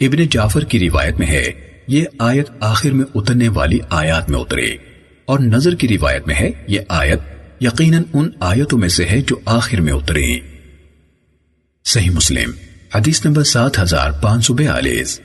ابن 0.01 0.27
جعفر 0.31 0.65
کی 0.65 0.91
روایت 0.91 1.19
میں 1.19 1.27
ہے، 1.27 1.53
یہ 1.89 2.05
آیت 2.19 2.49
آخر 2.61 2.91
میں 2.91 3.05
اترنے 3.15 3.49
والی 3.49 3.79
آیات 3.91 4.31
میں 4.31 4.41
اترے 4.41 4.77
اور 5.25 5.39
نظر 5.41 5.75
کی 5.75 5.89
روایت 5.89 6.27
میں 6.27 6.35
ہے، 6.35 6.51
یہ 6.67 6.81
آیت 6.89 7.21
یقیناً 7.61 8.03
ان 8.13 8.31
آیتوں 8.41 8.79
میں 8.79 8.89
سے 8.89 9.05
ہے 9.05 9.21
جو 9.21 9.37
آخر 9.45 9.81
میں 9.81 9.93
اترے 9.93 10.56
صحیح 11.87 12.11
مسلم، 12.11 12.51
حدیث 12.95 13.25
نمبر 13.25 13.45
سات 13.45 13.79
ہزار 13.79 14.11
پانچ 14.11 14.47
سو 14.47 14.55
بیالیس۔ 14.55 15.21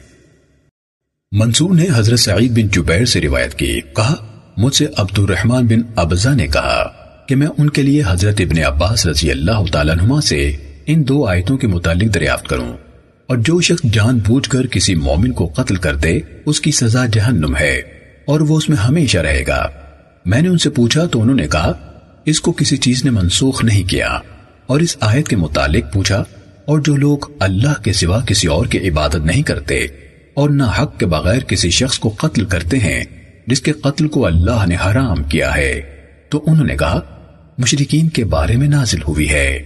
منصور 1.31 1.75
نے 1.75 1.85
حضرت 1.95 2.19
سعید 2.19 2.51
بن 2.51 2.67
جبیر 2.67 3.05
سے 3.05 3.21
روایت 3.21 3.53
کی، 3.53 3.81
کہا، 3.95 4.41
مجھ 4.57 4.75
سے 4.75 4.85
عبد 4.97 5.19
الرحمن 5.19 5.67
بن 5.67 5.81
ابزا 5.95 6.33
نے 6.33 6.47
کہا 6.47 6.93
کہ 7.27 7.35
میں 7.35 7.47
ان 7.57 7.69
کے 7.69 7.81
لیے 7.81 8.03
حضرت 8.07 8.41
ابن 8.41 8.63
عباس 8.65 9.05
رضی 9.05 9.31
اللہ 9.31 9.65
تعالیٰ 9.71 9.95
نما 9.95 10.21
سے 10.21 10.55
ان 10.85 11.07
دو 11.07 11.25
آیتوں 11.25 11.57
کے 11.57 11.67
متعلق 11.67 12.13
دریافت 12.13 12.47
کروں۔ 12.47 12.77
اور 13.27 13.37
جو 13.37 13.61
شخص 13.61 13.83
جان 13.93 14.19
بوجھ 14.27 14.49
کر 14.49 14.67
کسی 14.67 14.95
مومن 14.95 15.31
کو 15.31 15.47
قتل 15.47 15.75
کر 15.75 15.95
دے، 15.95 16.19
اس 16.45 16.61
کی 16.61 16.71
سزا 16.71 17.05
جہنم 17.05 17.55
ہے 17.59 17.75
اور 18.25 18.39
وہ 18.39 18.57
اس 18.57 18.69
میں 18.69 18.77
ہمیشہ 18.77 19.17
رہے 19.17 19.43
گا۔ 19.47 19.67
میں 20.25 20.41
نے 20.41 20.49
ان 20.49 20.57
سے 20.57 20.69
پوچھا 20.69 21.05
تو 21.05 21.21
انہوں 21.21 21.35
نے 21.35 21.47
کہا، 21.47 21.71
اس 22.25 22.41
کو 22.41 22.51
کسی 22.51 22.77
چیز 22.77 23.05
نے 23.05 23.11
منسوخ 23.11 23.63
نہیں 23.63 23.89
کیا۔ 23.89 24.19
اور 24.65 24.79
اس 24.79 24.97
آیت 24.99 25.27
کے 25.27 25.35
متعلق 25.35 25.93
پوچھا 25.93 26.23
اور 26.71 26.79
جو 26.79 26.95
لوگ 26.95 27.17
اللہ 27.39 27.81
کے 27.83 27.93
سوا 27.93 28.19
کسی 28.25 28.47
اور 28.47 28.65
کی 28.65 28.89
عبادت 28.89 29.15
نہیں 29.15 29.41
کرتے 29.41 29.87
اور 30.33 30.49
نہ 30.49 30.63
حق 30.63 30.99
کے 30.99 31.05
بغیر 31.05 31.39
کسی 31.39 31.69
شخص 31.69 31.99
کو 31.99 32.09
قتل 32.09 32.45
کرتے 32.45 32.79
ہیں، 32.79 33.03
جس 33.47 33.61
کے 33.61 33.71
قتل 33.71 34.07
کو 34.07 34.25
اللہ 34.25 34.65
نے 34.67 34.75
حرام 34.75 35.23
کیا 35.23 35.55
ہے۔ 35.55 35.81
تو 36.29 36.43
انہوں 36.47 36.65
نے 36.65 36.77
کہا 36.77 36.99
مشرقین 37.57 38.09
کے 38.09 38.25
بارے 38.25 38.55
میں 38.55 38.67
نازل 38.67 39.01
ہوئی 39.01 39.29
ہے۔ 39.29 39.59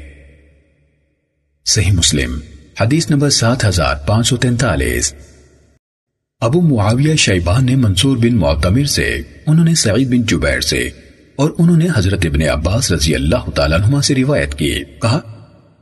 صحیح 1.65 1.91
مسلم، 1.91 2.39
حدیث 2.81 3.09
نمبر 3.09 3.29
سات 3.29 3.65
ہزار 3.65 3.95
پانچ 4.07 4.27
سو 4.27 4.37
تینتالیس۔ 4.37 5.13
ابو 6.39 6.61
معاویہ 6.61 7.15
شیبان 7.15 7.65
نے 7.65 7.75
منصور 7.75 8.17
بن 8.17 8.35
معتمر 8.35 8.85
سے، 8.85 9.21
انہوں 9.45 9.65
نے 9.65 9.75
سعید 9.75 10.07
بن 10.07 10.21
جبیر 10.21 10.59
سے، 10.59 10.89
اور 11.35 11.51
انہوں 11.57 11.77
نے 11.77 11.87
حضرت 11.95 12.25
ابن 12.25 12.41
عباس 12.41 12.91
رضی 12.91 13.15
اللہ 13.15 13.49
تعالیٰ 13.49 14.01
سے 14.01 14.15
روایت 14.15 14.55
کی۔ 14.55 14.83
کہا، 15.01 15.19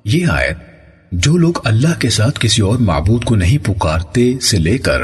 یہ 0.06 0.26
آیت 0.28 0.73
جو 1.14 1.38
لوگ 1.38 1.54
اللہ 1.64 2.00
کے 2.00 2.10
ساتھ 2.10 2.40
کسی 2.40 2.62
اور 2.62 2.78
معبود 2.78 3.24
کو 3.24 3.36
نہیں 3.36 3.58
پکارتے 3.66 4.40
سے 4.42 4.58
لے 4.58 4.78
کر 4.78 5.02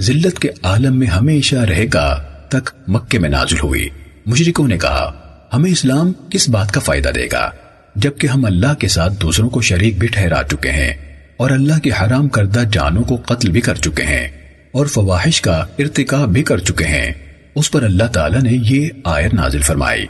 ذلت 0.00 0.38
کے 0.38 0.48
عالم 0.62 0.98
میں 0.98 1.06
ہمیشہ 1.06 1.56
رہے 1.56 1.86
گا 1.94 2.14
تک 2.48 2.70
مکے 2.88 3.18
میں 3.18 3.30
نازل 3.30 3.56
ہوئی۔ 3.62 3.88
مشرکوں 4.26 4.68
نے 4.68 4.78
کہا، 4.78 5.12
ہمیں 5.52 5.70
اسلام 5.70 6.12
کس 6.30 6.48
بات 6.48 6.72
کا 6.72 6.80
فائدہ 6.80 7.08
دے 7.08 7.26
گا؟ 7.32 7.50
جبکہ 7.96 8.26
ہم 8.26 8.44
اللہ 8.44 8.74
کے 8.74 8.88
ساتھ 8.88 9.12
دوسروں 9.22 9.50
کو 9.50 9.60
شریک 9.60 9.98
بھی 9.98 10.08
ٹھہرا 10.08 10.42
چکے 10.50 10.70
ہیں 10.70 10.92
اور 11.36 11.50
اللہ 11.50 11.78
کی 11.78 11.90
حرام 11.90 12.28
کردہ 12.28 12.62
جانوں 12.72 13.02
کو 13.02 13.16
قتل 13.16 13.50
بھی 13.50 13.60
کر 13.60 13.74
چکے 13.74 14.02
ہیں 14.02 14.28
اور 14.72 14.86
فواہش 14.86 15.40
کا 15.40 15.64
ارتکاب 15.78 16.28
بھی 16.28 16.42
کر 16.42 16.58
چکے 16.58 16.84
ہیں۔ 16.84 17.12
اس 17.54 17.70
پر 17.70 17.82
اللہ 17.82 18.04
تعالیٰ 18.04 18.40
نے 18.40 18.52
یہ 18.52 18.88
آیت 19.04 19.34
نازل 19.34 19.60
فرمائی۔ 19.60 20.06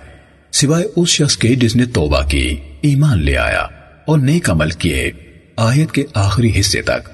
سوائے 0.52 0.86
اس 0.96 1.08
شخص 1.08 1.36
کے 1.36 1.54
جس 1.54 1.76
نے 1.76 1.84
توبہ 1.84 2.28
کی، 2.28 2.56
ایمان 2.80 3.24
لے 3.24 3.36
آیا 3.36 3.66
اور 4.04 4.18
نیک 4.18 4.50
عمل 4.50 4.70
کیے۔ 4.70 5.10
آیت 5.56 5.92
کے 5.92 6.04
آخری 6.14 6.60
حصے 6.60 6.82
تک۔ 6.82 7.10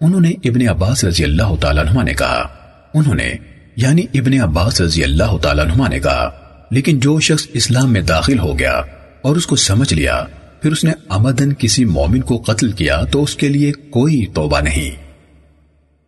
انہوں 0.00 0.20
نے 0.20 0.30
ابن 0.30 0.68
عباس 0.68 1.04
رضی 1.04 1.24
اللہ 1.24 1.56
تعالیٰ 1.60 1.86
عنہ 1.86 2.02
نے 2.02 2.14
کہا۔ 2.14 2.48
انہوں 2.94 3.14
نے 3.14 3.32
یعنی 3.76 4.02
ابن 4.14 4.40
عباس 4.40 4.80
رضی 4.80 5.04
اللہ 5.04 5.36
تعالیٰ 5.42 5.64
عنہ 5.64 5.88
نے 5.88 6.00
کہا، 6.00 6.30
لیکن 6.70 6.98
جو 6.98 7.20
شخص 7.20 7.46
اسلام 7.52 7.92
میں 7.92 8.00
داخل 8.00 8.38
ہو 8.38 8.58
گیا 8.58 8.82
اور 9.22 9.36
اس 9.36 9.46
کو 9.46 9.56
سمجھ 9.56 9.94
لیا، 9.94 10.24
پھر 10.62 10.72
اس 10.72 10.84
نے 10.84 10.92
امدن 11.08 11.52
کسی 11.52 11.84
مومن 11.84 12.20
کو 12.20 12.36
قتل 12.36 12.72
کیا 12.72 13.04
تو 13.04 13.22
اس 13.22 13.36
کے 13.36 13.48
لیے 13.48 13.72
کوئی 13.72 14.26
توبہ 14.26 14.60
نہیں۔ 14.60 15.02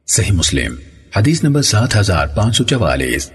صحیح 0.07 0.33
مسلم، 0.33 0.75
حدیث 1.17 1.45
نمبر 1.45 1.63
سات 1.63 1.97
ہزار 1.97 2.27
پانچ 2.27 2.57
سو 2.57 2.65
چوالیس۔ 2.65 3.31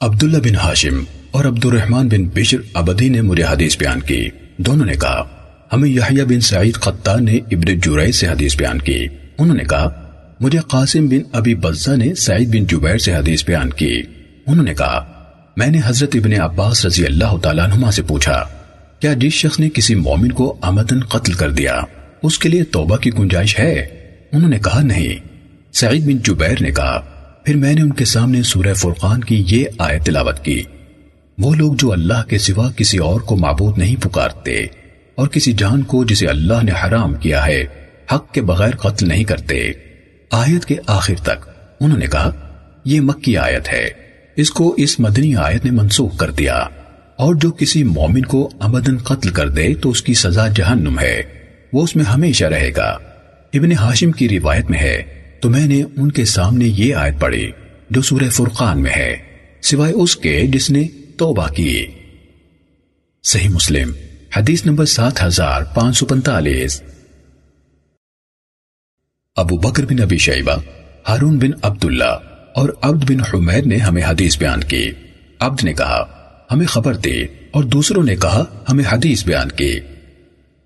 عبداللہ 0.00 0.38
بن 0.38 0.56
ہاشم 0.56 1.04
اور 1.30 1.44
عبد 1.44 1.64
الرحمن 1.64 2.08
بن 2.08 2.24
بشر 2.24 2.56
عبدی 2.74 3.08
نے 3.08 3.20
مجھے 3.20 3.44
حدیث 3.44 3.78
بیان 3.78 4.00
کی۔ 4.00 4.28
دونوں 4.56 4.86
نے 4.86 4.94
کہا 4.94 5.39
ہمیں 5.72 5.88
یحییٰ 5.88 6.24
بن 6.24 6.40
سعید 6.40 6.74
قطان 6.74 7.24
نے 7.24 7.36
ابن 7.36 7.78
جورائی 7.78 8.12
سے 8.12 8.26
حدیث 8.26 8.56
بیان 8.56 8.78
کی۔ 8.78 9.06
انہوں 9.38 9.56
نے 9.56 9.64
کہا، 9.64 10.10
مجھے 10.40 10.58
قاسم 10.58 11.06
بن 11.06 11.18
ابی 11.32 11.54
بزہ 11.54 11.90
نے 11.90 12.14
سعید 12.14 12.48
بن 12.48 12.64
جبیر 12.64 12.98
سے 12.98 13.14
حدیث 13.14 13.44
بیان 13.44 13.70
کی۔ 13.70 14.02
انہوں 14.46 14.64
نے 14.64 14.74
کہا، 14.74 15.12
میں 15.56 15.66
نے 15.66 15.80
حضرت 15.84 16.10
ابن 16.14 16.40
عباس 16.40 16.86
رضی 16.86 17.06
اللہ 17.06 17.36
تعالیٰ 17.42 17.70
عنہ 17.70 17.90
سے 17.90 18.02
پوچھا، 18.02 18.44
کیا 19.00 19.12
جس 19.12 19.32
شخص 19.32 19.60
نے 19.60 19.68
کسی 19.74 19.94
مومن 19.94 20.32
کو 20.32 20.56
آمدن 20.60 21.00
قتل 21.00 21.32
کر 21.32 21.50
دیا، 21.50 21.80
اس 22.22 22.38
کے 22.38 22.48
لیے 22.48 22.64
توبہ 22.64 22.96
کی 22.96 23.10
گنجائش 23.18 23.58
ہے؟ 23.58 23.86
انہوں 24.32 24.50
نے 24.50 24.58
کہا، 24.58 24.82
نہیں۔ 24.82 25.28
سعید 25.72 26.04
بن 26.04 26.18
جبیر 26.18 26.56
نے 26.60 26.70
کہا، 26.70 27.00
پھر 27.44 27.56
میں 27.56 27.74
نے 27.74 27.80
ان 27.80 27.92
کے 27.92 28.04
سامنے 28.04 28.42
سورہ 28.42 28.74
فرقان 28.74 29.20
کی 29.20 29.44
یہ 29.48 29.64
آیت 29.78 30.06
تلاوت 30.06 30.44
کی۔ 30.44 30.62
وہ 31.38 31.54
لوگ 31.54 31.74
جو 31.78 31.92
اللہ 31.92 32.22
کے 32.28 32.38
سوا 32.38 32.70
کسی 32.76 32.98
اور 32.98 33.20
کو 33.20 33.36
معبود 33.36 33.78
نہیں 33.78 33.96
پکارتے 34.02 34.66
اور 35.20 35.28
کسی 35.28 35.52
جان 35.52 35.82
کو 35.82 36.04
جسے 36.04 36.26
اللہ 36.26 36.54
نے 36.62 36.72
حرام 36.84 37.14
کیا 37.14 37.46
ہے، 37.46 37.64
حق 38.12 38.32
کے 38.32 38.42
بغیر 38.42 38.70
قتل 38.70 39.08
نہیں 39.08 39.24
کرتے۔ 39.24 39.70
آیت 40.30 40.64
کے 40.64 40.74
آخر 40.86 41.14
تک 41.22 41.48
انہوں 41.80 41.98
نے 41.98 42.06
کہا، 42.06 42.30
یہ 42.84 43.00
مکی 43.00 43.36
آیت 43.36 43.72
ہے۔ 43.72 43.88
اس 44.36 44.50
کو 44.50 44.74
اس 44.76 45.00
مدنی 45.00 45.36
آیت 45.36 45.64
نے 45.64 45.70
منسوخ 45.70 46.18
کر 46.18 46.30
دیا۔ 46.30 46.54
اور 47.16 47.34
جو 47.34 47.52
کسی 47.52 47.84
مومن 47.84 48.22
کو 48.22 48.50
امدن 48.60 48.98
قتل 48.98 49.28
کر 49.28 49.48
دے 49.48 49.74
تو 49.74 49.90
اس 49.90 50.02
کی 50.02 50.14
سزا 50.14 50.48
جہنم 50.48 50.98
ہے۔ 50.98 51.22
وہ 51.72 51.82
اس 51.82 51.96
میں 51.96 52.04
ہمیشہ 52.04 52.44
رہے 52.44 52.70
گا۔ 52.76 52.98
ابن 53.54 53.72
ہاشم 53.72 54.12
کی 54.12 54.28
روایت 54.28 54.70
میں 54.70 54.78
ہے، 54.78 55.02
تو 55.40 55.50
میں 55.50 55.66
نے 55.66 55.82
ان 55.82 56.12
کے 56.12 56.24
سامنے 56.24 56.64
یہ 56.64 56.94
آیت 56.94 57.20
پڑھی 57.20 57.50
جو 57.90 58.02
سورہ 58.02 58.28
فرقان 58.30 58.82
میں 58.82 58.92
ہے، 58.96 59.16
سوائے 59.62 59.92
اس 59.92 60.16
کے 60.16 60.42
جس 60.46 60.70
نے 60.70 60.88
توبہ 61.16 61.48
کی۔ 61.48 61.86
صحیح 63.22 63.48
مسلم۔ 63.48 63.92
حدیث 64.36 64.66
نمبر 64.66 64.84
سات 64.84 65.22
ہزار 65.22 65.62
پانچ 65.62 65.98
سو 65.98 66.06
پنتالیس۔ 66.06 66.82
ابو 69.36 69.56
بکر 69.56 69.84
بن 69.84 70.02
ابی 70.02 70.18
شیبہ، 70.18 70.52
ہارون 71.08 71.38
بن 71.38 71.50
عبداللہ 71.62 72.18
اور 72.54 72.68
عبد 72.82 73.10
بن 73.10 73.20
حمید 73.20 73.66
نے 73.66 73.76
ہمیں 73.76 74.02
حدیث 74.02 74.38
بیان 74.38 74.64
کی۔ 74.64 74.92
عبد 75.40 75.64
نے 75.64 75.72
کہا، 75.72 76.04
ہمیں 76.52 76.66
خبر 76.66 76.96
دی 76.96 77.22
اور 77.50 77.64
دوسروں 77.64 78.04
نے 78.04 78.16
کہا، 78.16 78.44
ہمیں 78.68 78.84
حدیث 78.92 79.24
بیان 79.24 79.48
کی۔ 79.48 79.80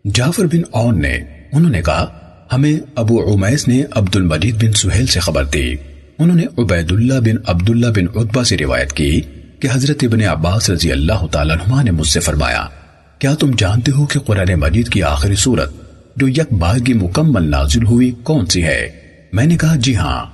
جعفر 0.04 0.44
بن 0.44 0.62
اون 0.70 1.02
نے، 1.02 1.14
انہوں 1.52 1.70
نے 1.70 1.82
کہا، 1.82 2.18
ہمیں 2.52 2.80
ابو 2.94 3.34
عمیس 3.34 3.68
نے 3.68 3.82
عبد 3.90 4.16
المجید 4.16 4.64
بن 4.64 4.72
سہیل 4.72 5.06
سے 5.06 5.20
خبر 5.20 5.44
دی۔ 5.44 5.74
انہوں 6.18 6.36
نے 6.36 6.44
عبید 6.58 6.92
اللہ 6.92 7.20
بن 7.20 7.36
عبداللہ 7.46 7.86
بن 7.86 8.18
عطبہ 8.18 8.42
سے 8.42 8.56
روایت 8.58 8.92
کی 8.92 9.20
کہ 9.60 9.68
حضرت 9.72 9.96
ابن 10.02 10.22
عباس 10.22 10.70
رضی 10.70 10.92
اللہ 10.92 11.26
تعالیٰ 11.26 11.84
نے 11.84 11.90
مجھ 11.90 12.08
سے 12.08 12.20
فرمایا 12.20 12.66
کیا 13.18 13.34
تم 13.34 13.50
جانتے 13.56 13.92
ہو 13.92 14.06
کہ 14.06 14.20
قرآن 14.20 14.54
مجید 14.54 14.88
کی 14.88 15.02
آخری 15.02 15.34
صورت 15.34 15.72
جو 16.16 16.28
یک 16.28 16.52
باغی 16.52 16.92
مکمل 16.92 17.50
نازل 17.50 17.86
ہوئی 17.86 18.12
کون 18.22 18.46
سی 18.46 18.64
ہے؟ 18.64 18.90
میں 19.32 19.44
نے 19.44 19.56
کہا 19.56 19.76
جی 19.76 19.96
ہاں۔ 19.96 20.24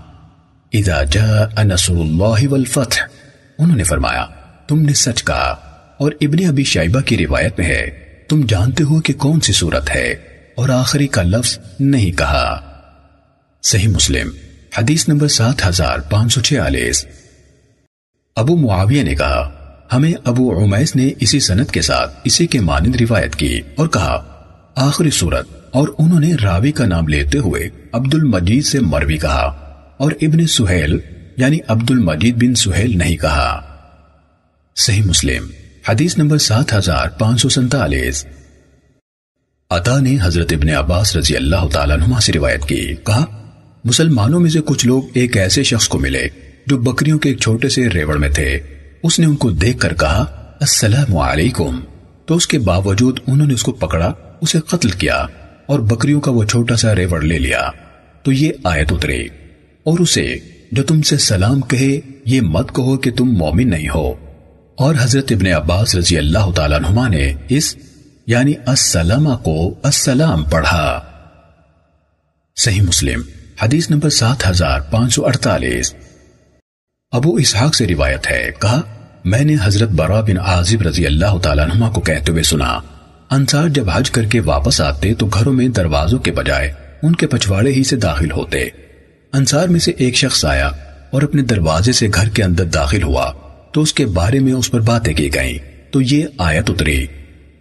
اذا 0.72 1.04
جاء 1.04 1.62
نصر 1.62 1.92
اللہ 1.92 2.48
والفتح، 2.48 3.00
انہوں 3.58 3.76
نے 3.76 3.82
فرمایا، 3.82 4.26
تم 4.68 4.82
نے 4.82 4.92
سچ 4.92 5.24
کہا 5.24 5.56
اور 5.98 6.12
ابن 6.20 6.46
ابی 6.48 6.64
شائبہ 6.64 7.00
کی 7.00 7.26
روایت 7.26 7.58
میں 7.58 7.66
ہے، 7.68 7.90
تم 8.28 8.40
جانتے 8.48 8.84
ہو 8.84 9.00
کہ 9.00 9.12
کون 9.12 9.40
سی 9.40 9.52
صورت 9.52 9.90
ہے؟ 9.94 10.14
اور 10.54 10.68
آخری 10.68 11.06
کا 11.06 11.22
لفظ 11.22 11.58
نہیں 11.80 12.12
کہا۔ 12.12 12.60
صحیح 13.62 13.88
مسلم، 13.88 14.28
حدیث 14.78 15.08
نمبر 15.08 15.28
سات 15.28 15.68
ہزار 15.68 15.98
پانچ 15.98 16.32
سو 16.32 16.40
چھیالیس۔ 16.40 17.06
ابو 18.36 18.56
معاویہ 18.56 19.02
نے 19.02 19.14
کہا 19.14 19.59
ہمیں 19.92 20.12
ابو 20.24 20.64
عمیس 20.64 20.96
نے 20.96 21.10
اسی 21.20 21.40
سنت 21.40 21.70
کے 21.70 21.82
ساتھ 21.82 22.18
اسی 22.24 22.46
کے 22.46 22.60
مانند 22.60 22.96
روایت 23.00 23.36
کی 23.36 23.60
اور 23.76 23.88
کہا، 23.88 24.22
آخری 24.74 25.10
صورت، 25.10 25.48
اور 25.72 25.88
انہوں 25.98 26.20
نے 26.20 26.34
راوی 26.42 26.72
کا 26.72 26.86
نام 26.86 27.08
لیتے 27.08 27.38
ہوئے 27.38 27.68
عبد 27.92 28.14
المجید 28.14 28.64
سے 28.64 28.80
مروی 28.80 29.18
کہا 29.18 29.46
اور 29.96 30.12
ابن 30.22 30.46
سہیل 30.46 30.98
یعنی 31.36 31.58
عبد 31.68 31.90
المجید 31.90 32.36
بن 32.36 32.54
سہیل 32.54 32.98
نہیں 32.98 33.16
کہا۔ 33.16 33.60
صحیح 34.76 35.02
مسلم، 35.02 35.46
حدیث 35.88 36.18
نمبر 36.18 36.38
سات 36.38 36.74
ہزار 36.74 37.08
پانچ 37.08 37.40
سو 37.40 37.48
سنتالیس 37.48 38.26
عطا 39.70 40.00
نے 40.00 40.16
حضرت 40.22 40.52
ابن 40.52 40.68
عباس 40.68 41.16
رضی 41.16 41.36
اللہ 41.36 41.68
تعالیٰ 41.72 41.96
نما 41.96 42.20
سے 42.20 42.32
روایت 42.32 42.64
کی، 42.64 42.94
کہا، 43.04 43.24
مسلمانوں 43.84 44.40
میں 44.40 44.50
سے 44.50 44.60
کچھ 44.64 44.86
لوگ 44.86 45.02
ایک 45.14 45.36
ایسے 45.36 45.62
شخص 45.62 45.88
کو 45.88 45.98
ملے 45.98 46.28
جو 46.66 46.78
بکریوں 46.78 47.18
کے 47.18 47.28
ایک 47.28 47.40
چھوٹے 47.40 47.68
سے 47.68 47.88
ریوڑ 47.88 48.16
میں 48.18 48.28
تھے۔ 48.28 48.58
اس 49.02 49.18
نے 49.18 49.26
ان 49.26 49.36
کو 49.36 49.50
دیکھ 49.50 49.78
کر 49.78 49.94
کہا، 49.94 50.20
السلام 50.60 51.16
علیکم. 51.16 51.80
تو 52.26 52.34
اس 52.34 52.46
کے 52.46 52.58
باوجود 52.58 53.20
انہوں 53.26 53.48
نے 53.48 53.54
اس 53.54 53.62
کو 53.62 53.72
پکڑا، 53.72 54.12
اسے 54.40 54.60
قتل 54.60 54.90
کیا 54.90 55.26
اور 55.66 55.80
بکریوں 55.80 56.20
کا 56.20 56.30
وہ 56.30 56.44
چھوٹا 56.44 56.76
سا 56.76 56.94
ریوڑ 56.94 57.22
لے 57.22 57.38
لیا۔ 57.38 57.70
تو 58.22 58.32
یہ 58.32 58.52
آیت 58.64 58.92
اترے 58.92 59.22
اور 59.84 59.98
اسے، 59.98 60.36
جو 60.72 60.82
تم 60.82 61.02
سے 61.02 61.18
سلام 61.18 61.60
کہے، 61.60 62.00
یہ 62.24 62.40
مت 62.40 62.76
کہو 62.76 62.98
کہ 62.98 63.10
تم 63.10 63.24
مومن 63.24 63.70
نہیں 63.70 63.88
ہو۔ 63.94 64.14
اور 64.76 64.94
حضرت 65.00 65.24
ابن 65.30 65.46
عباس 65.46 65.94
رضی 65.94 66.18
اللہ 66.18 66.50
تعالیٰ 66.56 66.80
نما 66.80 67.08
نے 67.08 67.32
اس 67.48 67.76
یعنی 68.26 68.52
السلام 68.66 69.36
کو 69.36 69.74
السلام 69.82 70.44
پڑھا۔ 70.44 71.02
صحیح 72.56 72.82
مسلم، 72.82 73.20
حدیث 73.62 73.90
نمبر 73.90 74.10
سات 74.10 74.50
ہزار 74.50 74.80
پانچ 74.80 75.14
سو 75.14 75.26
اڑتالیس۔ 75.26 75.94
ابو 77.12 77.34
اسحاق 77.34 77.74
سے 77.74 77.86
روایت 77.86 78.30
ہے، 78.30 78.50
کہا، 78.60 78.80
میں 79.24 79.44
نے 79.44 79.56
حضرت 79.62 79.88
برا 79.88 80.20
بن 80.20 80.38
عازب 80.38 80.82
رضی 80.82 81.06
اللہ 81.06 81.38
تعالیٰ 81.42 81.66
نما 81.74 81.90
کو 81.90 82.00
کہتے 82.00 82.32
ہوئے 82.32 82.42
سنا، 82.42 82.78
انصار 83.30 83.68
جب 83.68 83.90
حج 83.90 84.10
کر 84.10 84.24
کے 84.24 84.40
واپس 84.40 84.80
آتے 84.80 85.14
تو 85.14 85.26
گھروں 85.26 85.52
میں 85.52 85.68
دروازوں 85.68 86.18
کے 86.18 86.32
بجائے 86.32 86.72
ان 87.02 87.14
کے 87.14 87.26
پچھواڑے 87.26 87.72
ہی 87.72 87.84
سے 87.84 87.96
داخل 87.96 88.30
ہوتے۔ 88.30 88.68
انصار 89.32 89.68
میں 89.68 89.80
سے 89.80 89.92
ایک 89.96 90.14
شخص 90.14 90.44
آیا 90.44 90.70
اور 91.10 91.22
اپنے 91.22 91.42
دروازے 91.42 91.92
سے 91.92 92.08
گھر 92.14 92.28
کے 92.28 92.42
اندر 92.42 92.64
داخل 92.64 93.02
ہوا، 93.02 93.32
تو 93.72 93.80
اس 93.80 93.94
کے 93.94 94.06
بارے 94.06 94.38
میں 94.38 94.52
اس 94.52 94.70
پر 94.70 94.80
باتیں 94.80 95.14
کی 95.14 95.34
گئیں۔ 95.34 95.58
تو 95.90 96.00
یہ 96.00 96.24
آیت 96.38 96.70
اتری، 96.70 97.06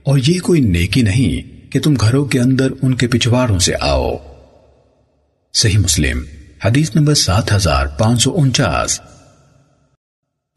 اور 0.04 0.20
یہ 0.28 0.40
کوئی 0.40 0.62
نیکی 0.62 1.02
نہیں 1.02 1.72
کہ 1.72 1.80
تم 1.80 1.94
گھروں 1.94 2.26
کے 2.26 2.40
اندر 2.40 2.68
ان 2.82 2.96
کے 2.96 3.08
پچھواڑوں 3.08 3.60
سے 3.60 3.74
آؤ۔ 3.82 4.18
صحیح 5.54 5.78
مسلم، 5.78 6.24
حدیث 6.66 6.96
نمبر 6.96 7.14
سات 7.14 7.54
ہزار 7.54 7.86
پانچ 7.86 8.24
سو 8.24 8.38
انچاس۔ 8.38 9.00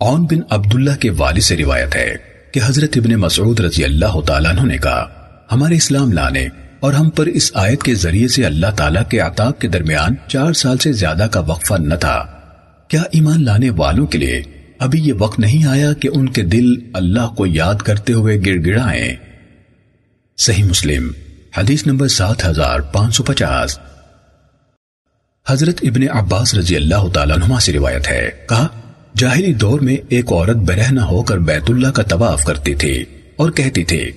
اون 0.03 0.25
بن 0.25 0.41
عبداللہ 0.51 0.97
کے 1.01 1.11
والد 1.11 1.41
سے 1.41 1.57
روایت 1.57 1.97
ہے 1.97 2.17
کہ 2.53 2.61
حضرت 2.65 2.97
ابن 2.97 3.15
مسعود 3.15 3.61
رضی 3.61 3.85
اللہ 3.85 4.21
تعالیٰ 4.27 4.51
عنہ 4.51 4.61
نے 4.61 4.79
کہا، 4.79 5.07
ہمارے 5.53 5.75
اسلام 5.75 6.13
لانے 6.13 6.49
اور 6.81 6.93
ہم 6.93 7.11
پر 7.11 7.27
اس 7.27 7.51
آیت 7.55 7.83
کے 7.83 7.95
ذریعے 7.95 8.29
سے 8.29 8.47
اللہ 8.47 8.67
تعالیٰ 8.77 9.03
کے 9.11 9.19
عطاب 9.19 9.59
کے 9.59 9.69
درمیان 9.69 10.15
چار 10.29 10.53
سال 10.53 10.79
سے 10.79 10.93
زیادہ 10.93 11.27
کا 11.31 11.41
وقفہ 11.41 11.75
نہ 11.75 11.95
تھا۔ 11.95 12.27
کیا 12.89 13.03
ایمان 13.11 13.45
لانے 13.45 13.71
والوں 13.71 14.07
کے 14.07 14.19
لیے 14.19 14.43
ابھی 14.79 15.01
یہ 15.01 15.13
وقت 15.19 15.41
نہیں 15.41 15.69
آیا 15.69 15.93
کہ 15.93 16.09
ان 16.13 16.29
کے 16.29 16.43
دل 16.43 16.75
اللہ 16.95 17.35
کو 17.37 17.47
یاد 17.47 17.75
کرتے 17.75 18.13
ہوئے 18.13 18.39
گڑ 18.47 18.67
گڑائیں؟ 18.67 19.17
صحیح 20.39 20.65
مسلم، 20.65 21.11
حدیث 21.59 21.87
نمبر 21.87 22.09
سات 22.09 22.45
ہزار 22.45 22.81
پانچ 22.81 23.17
سو 23.17 23.23
پچاس۔ 23.23 23.79
حضرت 25.49 25.79
ابن 25.83 26.03
عباس 26.11 26.55
رضی 26.55 26.77
اللہ 26.77 27.09
تعالیٰ 27.15 27.37
نما 27.37 27.61
سے 27.61 27.73
روایت 27.73 28.09
ہے، 28.09 28.31
کہا 28.49 28.67
جاہلی 29.17 29.55
دور 29.55 29.81
میں 29.81 29.97
ایک 30.09 30.33
عورت 30.33 30.57
برہنہ 30.57 31.01
ہو 31.01 31.23
کر 31.23 31.39
بیت 31.39 31.71
اللہ 31.71 31.89
کا 31.89 32.03
طواف 32.03 32.45
کرتی 32.45 32.75
تھی 32.75 33.05
اور 33.37 33.51
کہتی 33.51 33.85
تھی، 33.85 34.11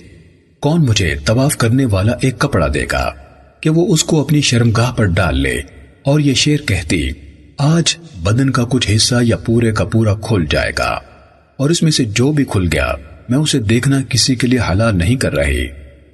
کون 0.60 0.86
مجھے 0.86 1.14
طواف 1.24 1.56
کرنے 1.56 1.84
والا 1.84 2.12
ایک 2.20 2.38
کپڑا 2.38 2.66
دے 2.74 2.86
گا 2.92 3.12
کہ 3.60 3.70
وہ 3.70 3.94
اس 3.94 4.04
کو 4.04 4.20
اپنی 4.20 4.40
شرمگاہ 4.40 4.92
پر 4.92 5.04
ڈال 5.04 5.40
لے؟ 5.40 5.60
اور 6.02 6.20
یہ 6.20 6.34
شیر 6.34 6.60
کہتی، 6.60 7.10
آج 7.58 7.96
بدن 8.22 8.50
کا 8.50 8.64
کچھ 8.70 8.90
حصہ 8.96 9.14
یا 9.22 9.36
پورے 9.36 9.72
کا 9.72 9.84
پورا 9.84 10.14
کھل 10.14 10.44
جائے 10.50 10.72
گا 10.78 11.00
اور 11.56 11.70
اس 11.70 11.82
میں 11.82 11.90
سے 11.90 12.04
جو 12.04 12.32
بھی 12.32 12.44
کھل 12.44 12.68
گیا، 12.72 12.92
میں 13.28 13.38
اسے 13.38 13.58
دیکھنا 13.58 14.02
کسی 14.08 14.34
کے 14.34 14.46
لیے 14.46 14.58
حلال 14.70 14.98
نہیں 14.98 15.16
کر 15.16 15.34
رہی۔ 15.34 15.68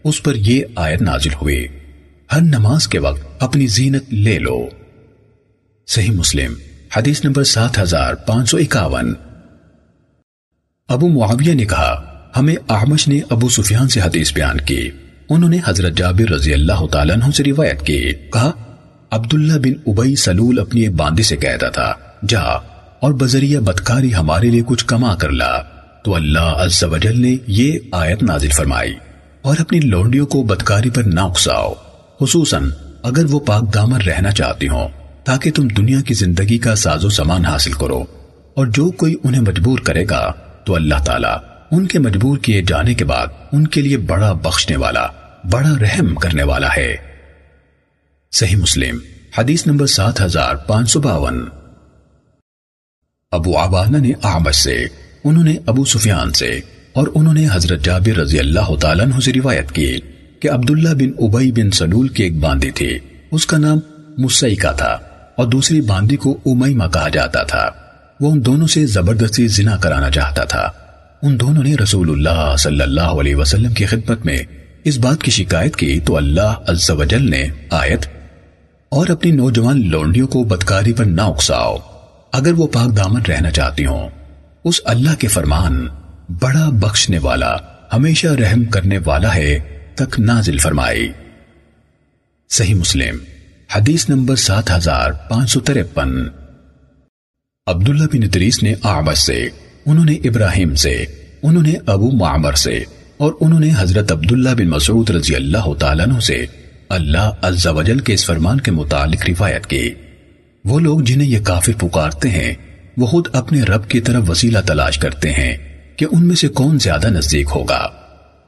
اس 0.04 0.22
پر 0.22 0.34
یہ 0.34 0.62
آیت 0.76 1.02
نازل 1.02 1.34
ہوئی۔ 1.42 1.66
ہر 2.32 2.40
نماز 2.40 2.88
کے 2.88 2.98
وقت 2.98 3.22
اپنی 3.38 3.66
زینت 3.66 4.14
لے 4.14 4.38
لو۔ 4.38 4.68
صحیح 5.86 6.10
مسلم۔ 6.10 6.71
حدیث 6.96 7.24
نمبر 7.24 7.44
سات 7.44 7.78
ہزار 7.78 8.14
پانچ 8.14 8.50
سو 8.50 8.56
اکاون۔ 8.56 9.14
ابو 10.88 11.08
معاویہ 11.08 11.54
نے 11.54 11.64
کہا، 11.64 12.20
ہمیں 12.36 12.56
احمش 12.68 13.08
نے 13.08 13.20
ابو 13.30 13.48
سفیان 13.48 13.88
سے 13.88 14.00
حدیث 14.00 14.34
بیان 14.34 14.60
کی۔ 14.60 14.90
انہوں 15.28 15.50
نے 15.50 15.58
حضرت 15.66 15.92
جابر 15.96 16.30
رضی 16.30 16.52
اللہ 16.52 16.86
تعالیٰ 16.86 17.16
عنہ 17.16 17.30
سے 17.30 17.44
روایت 17.44 17.82
کی۔ 17.82 18.12
کہا، 18.32 18.50
عبداللہ 19.10 19.58
بن 19.58 19.72
ابئی 19.86 20.16
سلول 20.16 20.58
اپنی 20.58 20.80
ایک 20.80 20.92
باندی 20.92 21.22
سے 21.22 21.36
کہتا 21.36 21.68
تھا، 21.68 21.94
جا 22.28 22.42
اور 23.00 23.12
بذریعہ 23.12 23.60
بدکاری 23.60 24.14
ہمارے 24.14 24.50
لیے 24.50 24.62
کچھ 24.66 24.84
کما 24.86 25.14
کر 25.14 25.30
لا۔ 25.30 25.62
تو 26.04 26.14
اللہ 26.14 26.38
عز 26.38 26.84
و 26.84 26.96
جل 26.96 27.20
نے 27.20 27.36
یہ 27.46 27.78
آیت 27.92 28.22
نازل 28.22 28.48
فرمائی۔ 28.48 28.94
اور 29.42 29.56
اپنی 29.58 29.80
لونڈیوں 29.80 30.26
کو 30.26 30.42
بدکاری 30.42 30.90
پر 30.90 31.02
نہ 31.02 31.20
اکساؤ۔ 31.20 31.72
خصوصاً 32.20 32.70
اگر 33.02 33.24
وہ 33.24 33.40
پاک 33.40 33.74
دامر 33.74 34.02
رہنا 34.02 34.30
چاہتی 34.30 34.68
ہوں۔ 34.68 35.01
تاکہ 35.24 35.50
تم 35.50 35.68
دنیا 35.68 36.00
کی 36.00 36.14
زندگی 36.14 36.58
کا 36.58 36.74
ساز 36.74 37.04
و 37.04 37.08
سامان 37.08 37.44
حاصل 37.44 37.72
کرو 37.72 38.04
اور 38.54 38.66
جو 38.66 38.90
کوئی 38.90 39.16
انہیں 39.24 39.40
مجبور 39.40 39.78
کرے 39.78 40.04
گا 40.10 40.32
تو 40.64 40.74
اللہ 40.74 41.04
تعالیٰ 41.04 41.36
ان 41.70 41.86
کے 41.86 41.98
مجبور 41.98 42.38
کیے 42.38 42.62
جانے 42.62 42.94
کے 42.94 43.04
بعد 43.04 43.26
ان 43.52 43.66
کے 43.66 43.80
لیے 43.80 43.96
بڑا 43.96 44.32
بخشنے 44.32 44.76
والا، 44.76 45.06
بڑا 45.50 45.70
رحم 45.80 46.14
کرنے 46.14 46.42
والا 46.42 46.68
ہے۔ 46.76 46.96
صحیح 48.32 48.56
مسلم، 48.56 48.98
حدیث 49.38 49.66
نمبر 49.66 49.86
سات 49.86 50.20
ہزار 50.20 50.54
پانچ 50.54 50.90
سو 50.90 51.00
باون۔ 51.00 51.44
ابو 53.30 53.58
آبانہ 53.58 53.96
نے 53.96 54.12
آمد 54.22 54.52
سے، 54.52 54.84
انہوں 55.24 55.44
نے 55.44 55.56
ابو 55.66 55.84
سفیان 55.84 56.32
سے 56.32 56.60
اور 56.92 57.08
انہوں 57.14 57.34
نے 57.34 57.46
حضرت 57.52 57.84
جابر 57.84 58.18
رضی 58.18 58.38
اللہ 58.38 58.74
تعالیٰ 58.80 59.06
عنہ 59.06 59.20
سے 59.20 59.32
روایت 59.32 59.72
کی 59.72 59.96
کہ 60.40 60.50
عبداللہ 60.50 60.88
بن 60.88 61.24
ابئی 61.24 61.52
بن 61.52 61.70
سلول 61.70 62.08
کی 62.08 62.22
ایک 62.22 62.38
باندی 62.38 62.70
تھی، 62.70 62.98
اس 63.30 63.46
کا 63.46 63.58
نام 63.58 63.78
مسیقہ 64.18 64.72
تھا۔ 64.76 64.98
اور 65.42 65.50
دوسری 65.50 65.80
باندی 65.80 66.16
کو 66.16 66.38
امیمہ 66.46 66.84
کہا 66.92 67.08
جاتا 67.08 67.42
تھا۔ 67.42 67.68
وہ 68.20 68.30
ان 68.32 68.44
دونوں 68.44 68.66
سے 68.66 68.86
زبردستی 68.86 69.46
زنا 69.46 69.76
کرانا 69.76 70.10
چاہتا 70.10 70.44
تھا۔ 70.44 70.70
ان 71.22 71.40
دونوں 71.40 71.62
نے 71.62 71.74
رسول 71.74 72.10
اللہ 72.10 72.54
صلی 72.58 72.80
اللہ 72.80 73.14
علیہ 73.20 73.36
وسلم 73.36 73.72
کی 73.72 73.86
خدمت 73.86 74.26
میں 74.26 74.38
اس 74.84 74.98
بات 74.98 75.22
کی 75.22 75.30
شکایت 75.30 75.76
کی 75.76 76.00
تو 76.00 76.16
اللہ 76.16 76.54
عز 76.66 76.90
و 76.90 77.04
جل 77.04 77.30
نے 77.30 77.42
آیت، 77.70 78.06
اور 78.88 79.06
اپنی 79.06 79.30
نوجوان 79.30 79.90
لونڈیوں 79.90 80.28
کو 80.28 80.44
بدکاری 80.44 80.92
پر 80.92 81.04
نہ 81.04 81.22
اکساؤ۔ 81.22 81.76
اگر 82.32 82.52
وہ 82.52 82.66
پاک 82.66 82.96
دامن 82.96 83.22
رہنا 83.28 83.50
چاہتی 83.50 83.86
ہوں، 83.86 84.08
اس 84.64 84.80
اللہ 84.84 85.14
کے 85.18 85.28
فرمان 85.28 85.86
بڑا 86.42 86.68
بخشنے 86.72 87.18
والا، 87.18 87.56
ہمیشہ 87.92 88.26
رحم 88.26 88.64
کرنے 88.64 88.98
والا 89.04 89.34
ہے 89.34 89.58
تک 89.94 90.20
نازل 90.20 90.58
فرمائی۔ 90.58 91.08
صحیح 92.50 92.74
مسلم۔ 92.74 93.31
حدیث 93.76 94.08
نمبر 94.08 94.36
سات 94.36 94.70
ہزار 94.70 95.12
پانچ 95.12 95.50
سو 95.50 95.60
ترپن۔ 95.60 96.10
عبداللہ 97.66 98.04
بن 98.12 98.22
ادریس 98.22 98.62
نے 98.62 98.74
آبس 98.82 99.26
سے، 99.26 99.48
انہوں 99.86 100.04
نے 100.04 100.12
ابراہیم 100.12 100.74
سے، 100.74 101.04
انہوں 101.42 101.62
نے 101.62 101.74
ابو 101.86 102.10
معمر 102.10 102.52
سے، 102.52 102.84
اور 103.16 103.32
انہوں 103.40 103.60
نے 103.60 103.70
حضرت 103.78 104.12
عبداللہ 104.12 104.48
بن 104.48 104.68
مسعود 104.68 105.10
رضی 105.10 105.34
اللہ 105.34 105.74
تعالیٰ 105.78 106.08
عنہ 106.08 106.20
سے 106.20 106.46
اللہ 106.88 107.30
عز 107.42 107.66
و 107.66 107.82
جل 107.82 107.98
کے 107.98 108.14
اس 108.14 108.26
فرمان 108.26 108.60
کے 108.60 108.70
متعلق 108.70 109.28
روایت 109.28 109.66
کی۔ 109.66 109.90
وہ 110.64 110.80
لوگ 110.80 111.00
جنہیں 111.00 111.28
یہ 111.28 111.38
کافر 111.42 111.72
پکارتے 111.78 112.30
ہیں، 112.30 112.54
وہ 112.96 113.06
خود 113.06 113.26
اپنے 113.32 113.62
رب 113.62 113.88
کی 113.88 114.00
طرف 114.00 114.30
وسیلہ 114.30 114.58
تلاش 114.66 114.98
کرتے 114.98 115.32
ہیں 115.32 115.56
کہ 115.96 116.06
ان 116.12 116.26
میں 116.28 116.36
سے 116.36 116.48
کون 116.48 116.78
زیادہ 116.78 117.06
نزدیک 117.06 117.46
ہوگا۔ 117.54 117.88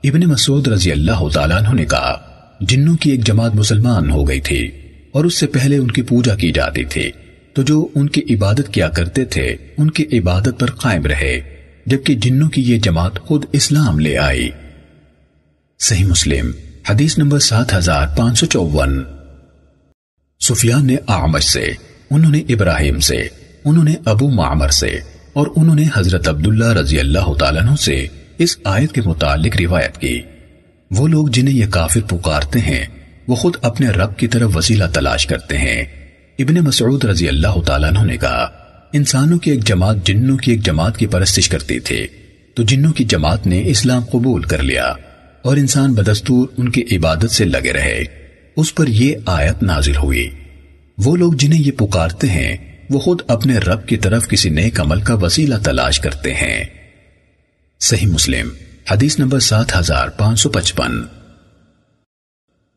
ابن 0.05 0.21
مسعود 0.21 0.69
رضی 0.69 0.93
اللہ 0.93 1.29
تعالیٰ 1.29 1.57
عنہ 1.57 1.75
نے 1.75 1.85
کہا، 1.85 2.21
جنوں 2.61 2.97
کی 2.97 3.11
ایک 3.11 3.25
جماعت 3.25 3.55
مسلمان 3.55 4.11
ہو 4.11 4.29
گئی 4.29 4.41
تھی۔ 4.41 4.84
اور 5.15 5.25
اس 5.25 5.39
سے 5.39 5.47
پہلے 5.47 5.77
ان 5.77 5.91
کی 5.91 6.03
پوجا 6.03 6.35
کی 6.35 6.53
جاتی 6.53 6.85
تھی۔ 6.85 7.11
تو 7.53 7.63
جو 7.63 7.89
ان 7.95 8.09
کی 8.09 8.35
عبادت 8.35 8.69
کیا 8.73 8.89
کرتے 8.89 9.25
تھے، 9.25 9.57
ان 9.79 9.91
کی 9.91 10.19
عبادت 10.19 10.61
پر 10.61 10.71
قائم 10.71 11.03
رہے، 11.03 11.41
جبکہ 11.87 12.15
جنوں 12.15 12.49
کی 12.49 12.63
یہ 12.63 12.79
جماعت 12.79 13.21
خود 13.21 13.45
اسلام 13.53 13.99
لے 13.99 14.19
آئی۔ 14.19 14.51
صحیح 15.79 16.05
مسلم، 16.05 16.51
حدیث 16.91 17.19
نمبر 17.19 17.39
سات 17.39 17.75
ہزار 17.75 18.07
پانچ 18.17 18.39
سو 18.39 18.47
چون۔ 18.47 19.05
سفیان 20.41 20.87
نے 20.87 20.97
آمش 21.07 21.45
سے، 21.45 21.73
انہوں 22.11 22.31
نے 22.31 22.43
ابراہیم 22.49 23.01
سے، 23.01 23.29
انہوں 23.65 23.85
نے 23.85 23.95
ابو 24.05 24.31
معمر 24.31 24.69
سے، 24.69 24.99
اور 25.33 25.47
انہوں 25.57 25.75
نے 25.75 25.85
حضرت 25.95 26.29
عبداللہ 26.29 26.73
رضی 26.73 26.99
اللہ 26.99 27.35
تعالیٰ 27.39 27.63
عنہ 27.63 27.75
سے 27.75 28.07
اس 28.39 28.57
آیت 28.65 28.93
کے 28.93 29.01
متعلق 29.07 29.61
روایت 29.61 29.99
کی۔ 29.99 30.21
وہ 30.91 31.09
لوگ 31.09 31.29
جنہیں 31.29 31.57
یہ 31.57 31.67
کافر 31.71 32.01
پکارتے 32.01 32.59
ہیں 32.59 33.04
وہ 33.27 33.35
خود 33.35 33.57
اپنے 33.63 33.89
رب 33.89 34.17
کی 34.17 34.27
طرف 34.27 34.57
وسیلہ 34.57 34.85
تلاش 34.93 35.27
کرتے 35.27 35.59
ہیں۔ 35.59 35.85
ابن 36.39 36.55
مسعود 36.55 37.05
رضی 37.05 37.29
اللہ 37.29 37.61
تعالیٰ 37.67 37.89
عنہ 37.89 38.07
نے 38.07 38.17
کہا، 38.17 38.51
انسانوں 38.93 39.39
کی 39.39 39.51
ایک 39.51 39.65
جماعت 39.65 39.97
جنوں 40.05 40.37
کی 40.37 40.51
ایک 40.51 40.61
جماعت 40.61 40.97
کی 40.97 41.07
پرستش 41.07 41.49
کرتی 41.49 41.81
تھی۔ 41.81 42.07
تو 42.55 42.63
جنوں 42.63 42.93
کی 42.93 43.05
جماعت 43.05 43.47
نے 43.47 43.63
اسلام 43.67 44.05
قبول 44.05 44.43
کر 44.43 44.63
لیا 44.63 44.93
اور 45.43 45.57
انسان 45.57 45.95
بدستور 45.95 46.49
ان 46.57 46.69
کی 46.69 46.97
عبادت 46.97 47.31
سے 47.31 47.45
لگے 47.45 47.73
رہے۔ 47.73 48.05
اس 48.57 48.75
پر 48.75 48.87
یہ 48.87 49.17
آیت 49.27 49.63
نازل 49.63 49.97
ہوئی۔ 49.97 50.31
وہ 50.99 51.17
لوگ 51.17 51.33
جنہیں 51.33 51.63
یہ 51.63 51.73
پکارتے 51.73 52.27
ہیں، 52.27 52.57
وہ 52.91 52.99
خود 52.99 53.21
اپنے 53.29 53.59
رب 53.59 53.87
کی 53.87 53.97
طرف 53.97 54.29
کسی 54.29 54.49
نیک 54.49 54.81
عمل 54.81 55.01
کا 55.01 55.15
وسیلہ 55.15 55.55
تلاش 55.65 56.01
کرتے 56.01 56.35
ہیں۔ 56.35 56.65
صحیح 57.81 58.07
مسلم، 58.07 58.49
حدیث 58.91 59.19
نمبر 59.19 59.39
سات 59.39 59.77
ہزار 59.77 60.09
پانچ 60.09 60.41
سو 60.41 60.49
پچپن۔ 60.49 61.24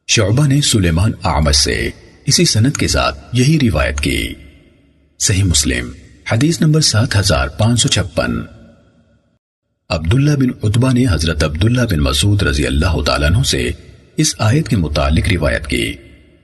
شعبہ 0.10 0.48
نے 0.48 0.62
سلیمان 0.62 1.12
آمد 1.24 1.52
سے 1.52 1.90
اسی 2.26 2.46
سنت 2.46 2.78
کے 2.78 2.88
ساتھ 2.88 3.20
یہی 3.34 3.70
روایت 3.70 4.00
کی۔ 4.00 4.34
صحیح 5.20 5.44
مسلم، 5.44 5.90
حدیث 6.32 6.62
نمبر 6.62 6.82
سات 6.82 7.16
ہزار 7.16 7.48
پانچ 7.48 7.82
سو 7.82 7.88
چھپن۔ 7.88 8.42
عبداللہ 9.90 10.32
بن 10.32 10.48
عطبہ 10.64 10.94
نے 10.94 11.06
حضرت 11.12 11.44
عبداللہ 11.44 11.82
بن 11.82 12.00
مسعود 12.00 12.44
رضی 12.44 12.66
اللہ 12.66 13.02
تعالیٰ 13.02 13.32
عنہ 13.32 13.44
سے 13.44 13.72
اس 14.18 14.36
آیت 14.38 14.68
کے 14.68 14.78
متعلق 14.78 15.28
روایت 15.28 15.68
کی۔ 15.68 15.94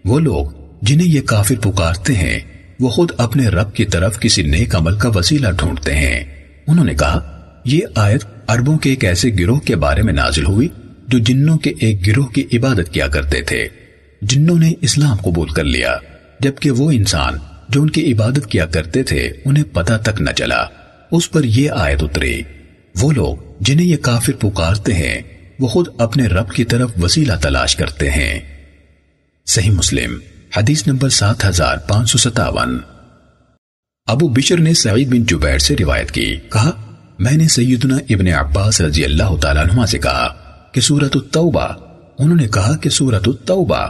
وہ 0.06 0.20
لوگ 0.20 0.46
جنہیں 0.82 1.08
یہ 1.08 1.22
کافر 1.22 1.56
پکارتے 1.56 2.14
ہیں، 2.14 2.40
وہ 2.80 2.90
خود 2.90 3.12
اپنے 3.18 3.48
رب 3.48 3.74
کی 3.74 3.86
طرف 3.86 4.20
کسی 4.20 4.44
نیک 4.44 4.76
عمل 4.76 5.00
کا 5.00 5.10
وسیلہ 5.10 5.48
ڈھونڈتے 5.58 5.96
ہیں۔ 5.96 6.24
انہوں 6.68 6.86
نے 6.86 6.94
کہا، 6.94 7.42
یہ 7.66 7.82
آیت 7.96 8.24
عربوں 8.48 8.78
کے 8.78 8.90
ایک 8.90 9.06
ایسے 9.06 9.30
گروہ 9.40 9.60
کے 9.60 9.76
بارے 9.76 10.02
میں 10.02 10.14
نازل 10.14 10.46
ہوئی؟ 10.46 10.68
جو 11.08 11.20
جنوں 11.20 11.58
کے 11.58 11.74
ایک 11.80 12.08
گروہ 12.08 12.26
کی 12.26 12.44
عبادت 12.54 12.94
کیا 12.94 13.08
کرتے 13.08 13.42
تھے، 13.42 13.68
جنوں 14.22 14.58
نے 14.58 14.74
اسلام 14.82 15.18
قبول 15.18 15.50
کر 15.50 15.64
لیا، 15.64 15.98
جبکہ 16.40 16.72
وہ 16.72 16.92
انسان 16.92 17.34
جو 17.70 17.82
ان 17.82 17.90
کی 17.90 18.14
عبادت 18.14 18.48
کیا 18.48 18.66
کرتے 18.66 19.04
تھے، 19.04 19.30
انہیں 19.46 19.64
پتہ 19.64 19.94
تک 20.04 20.22
نہ 20.22 20.30
چلا۔ 20.30 20.64
اس 21.12 21.32
پر 21.32 21.44
یہ 21.44 21.72
آیت 21.72 22.04
اتری، 22.04 22.42
وہ 23.02 23.12
لوگ 23.12 23.36
جنہیں 23.60 23.88
یہ 23.88 23.98
کافر 23.98 24.34
پکارتے 24.34 24.94
ہیں، 24.94 25.22
وہ 25.60 25.68
خود 25.68 25.88
اپنے 25.98 26.28
رب 26.28 26.52
کی 26.52 26.64
طرف 26.64 26.92
وسیلہ 27.04 27.34
تلاش 27.42 27.76
کرتے 27.76 28.10
ہیں۔ 28.10 28.40
صحیح 29.46 29.72
مسلم، 29.72 30.18
حدیث 30.58 30.88
نمبر 30.88 31.10
سات 31.10 31.46
ہزار 31.46 31.78
پانچ 31.78 32.12
سو 32.12 32.18
ستاون۔ 32.18 32.80
ابو 34.06 34.28
بشر 34.28 34.58
نے 34.58 34.74
سعید 34.74 35.08
بن 35.08 35.24
جبیر 35.24 35.58
سے 35.58 35.76
روایت 35.80 36.12
کی، 36.12 36.36
کہا، 36.52 36.72
میں 37.20 37.34
نے 37.34 37.48
سیدنا 37.48 37.98
ابن 38.10 38.28
عباس 38.28 38.82
رضی 38.82 39.06
اللہ 39.06 39.36
تعالیٰ 39.42 39.66
عنہ 39.66 39.86
سے 39.86 39.98
کہا 39.98 40.40
کہ 40.74 40.82
سورت 40.82 41.16
التوبہ، 41.16 41.68
انہوں 42.20 42.36
نے 42.36 42.48
کہا 42.48 42.76
کہ 42.78 42.90
سورت 42.90 43.28
التوبہ، 43.28 43.82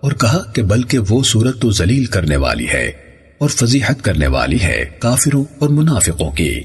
اور 0.00 0.12
کہا 0.12 0.42
کہ 0.52 0.62
بلکہ 0.62 0.98
وہ 1.08 1.22
صورت 1.22 1.60
تو 1.60 1.70
ذلیل 1.70 2.04
کرنے 2.04 2.36
والی 2.36 2.68
ہے، 2.68 2.86
اور 3.38 3.48
فضیحت 3.48 4.02
کرنے 4.02 4.26
والی 4.26 4.60
ہے 4.62 4.84
کافروں 4.98 5.44
اور 5.58 5.68
منافقوں 5.68 6.30
کی۔ 6.30 6.60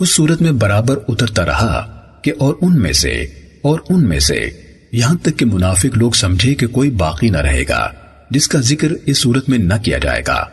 اس 0.00 0.14
صورت 0.14 0.42
میں 0.42 0.52
برابر 0.52 0.98
اترتا 1.08 1.46
رہا 1.46 1.82
کہ 2.22 2.32
اور 2.38 2.54
ان 2.60 2.80
میں 2.80 2.92
سے، 2.92 3.12
اور 3.62 3.80
ان 3.88 4.08
میں 4.08 4.18
سے، 4.20 4.38
یہاں 4.92 5.16
تک 5.22 5.38
کہ 5.38 5.46
منافق 5.46 5.96
لوگ 5.96 6.12
سمجھے 6.12 6.54
کہ 6.54 6.66
کوئی 6.66 6.90
باقی 6.90 7.30
نہ 7.30 7.38
رہے 7.38 7.64
گا، 7.68 7.88
جس 8.30 8.48
کا 8.48 8.60
ذکر 8.60 8.92
اس 9.06 9.18
صورت 9.18 9.48
میں 9.48 9.58
نہ 9.58 9.74
کیا 9.82 9.98
جائے 9.98 10.22
گا۔ 10.26 10.44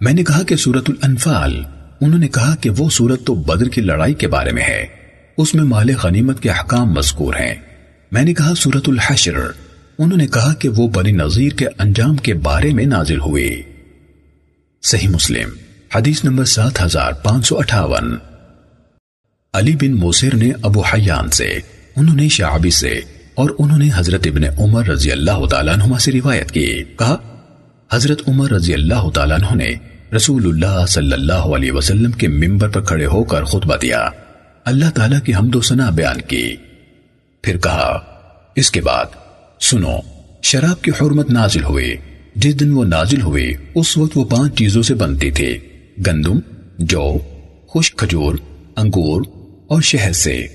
میں 0.00 0.12
نے 0.12 0.24
کہا 0.24 0.42
کہ 0.42 0.56
سورت 0.56 0.90
الانفال، 0.90 1.62
انہوں 2.00 2.18
نے 2.18 2.28
کہا 2.28 2.54
کہ 2.60 2.70
وہ 2.70 2.88
صورت 2.90 3.24
تو 3.24 3.34
بدر 3.34 3.68
کی 3.68 3.80
لڑائی 3.80 4.14
کے 4.14 4.28
بارے 4.28 4.52
میں 4.52 4.62
ہے، 4.62 4.84
اس 5.38 5.54
میں 5.54 5.64
مال 5.64 5.90
غنیمت 6.02 6.40
کے 6.40 6.50
حکام 6.50 6.92
مذکور 6.92 7.34
ہیں۔ 7.34 7.54
میں 8.12 8.22
نے 8.22 8.34
کہا 8.34 8.54
سورت 8.54 8.88
الحشر۔ 8.88 9.38
انہوں 9.98 10.18
نے 10.18 10.26
کہا 10.26 10.54
کہ 10.54 10.68
وہ 10.68 10.88
بنی 10.88 11.12
نظیر 11.12 11.52
کے 11.52 11.66
انجام 11.78 12.16
کے 12.16 12.34
بارے 12.34 12.70
میں 12.70 12.84
نازل 12.84 13.20
ہوئی 13.20 13.62
صحیح 14.82 15.08
مسلم، 15.08 15.48
حدیث 15.94 16.24
نمبر 16.24 16.44
سات 16.44 16.82
ہزار 16.82 17.12
پانچ 17.12 17.46
سو 17.46 17.58
اٹھاون۔ 17.58 18.16
علی 19.52 19.76
بن 19.76 19.94
موسر 19.94 20.34
نے 20.34 20.50
ابو 20.62 20.80
حیان 20.80 21.30
سے، 21.30 21.58
انہوں 21.96 22.16
نے 22.16 22.28
شعبی 22.28 22.70
سے، 22.70 23.00
اور 23.34 23.50
انہوں 23.58 23.78
نے 23.78 23.88
حضرت 23.94 24.26
ابن 24.26 24.42
عمر 24.58 24.86
رضی 24.86 25.12
اللہ 25.12 25.46
تعالیٰ 25.46 25.74
عنہ 25.74 25.98
سے 25.98 26.12
روایت 26.12 26.50
کی۔ 26.50 26.84
کہا، 26.98 27.16
حضرت 27.92 28.28
عمر 28.28 28.50
رضی 28.50 28.74
اللہ 28.74 29.10
تعالیٰ 29.10 29.38
عنہ 29.38 29.62
نے 29.62 29.74
رسول 30.16 30.46
اللہ 30.46 30.86
صلی 30.86 31.12
اللہ 31.12 31.32
علیہ 31.32 31.72
وسلم 31.72 32.10
کے 32.10 32.28
ممبر 32.28 32.68
پر 32.68 32.80
کھڑے 32.80 33.06
ہو 33.06 33.24
کر 33.24 33.44
خطبہ 33.44 33.76
دیا۔ 33.76 34.08
اللہ 34.64 34.90
تعالیٰ 34.94 35.20
کی 35.20 35.34
حمد 35.34 35.54
و 35.54 35.60
سنا 35.60 35.90
بیان 35.90 36.20
کی۔ 36.20 36.56
پھر 37.44 37.56
کہا، 37.56 38.00
اس 38.54 38.70
کے 38.70 38.80
بعد، 38.80 39.04
سنو، 39.60 39.96
شراب 40.42 40.82
کی 40.82 40.90
حرمت 40.90 41.30
نازل 41.30 41.64
ہوئی۔ 41.64 41.96
جس 42.36 42.60
دن 42.60 42.72
وہ 42.72 42.84
نازل 42.84 43.20
ہوئی، 43.20 43.54
اس 43.74 43.96
وقت 43.96 44.18
وہ 44.18 44.24
پانچ 44.24 44.58
چیزوں 44.58 44.82
سے 44.82 44.94
بنتی 44.94 45.30
تھی۔ 45.30 45.58
گندم، 46.06 46.38
جو، 46.78 47.18
خشک 47.74 47.96
کھجور، 47.96 48.34
انگور 48.76 49.22
اور 49.68 49.82
شہد 49.82 50.16
سے۔ 50.16 50.46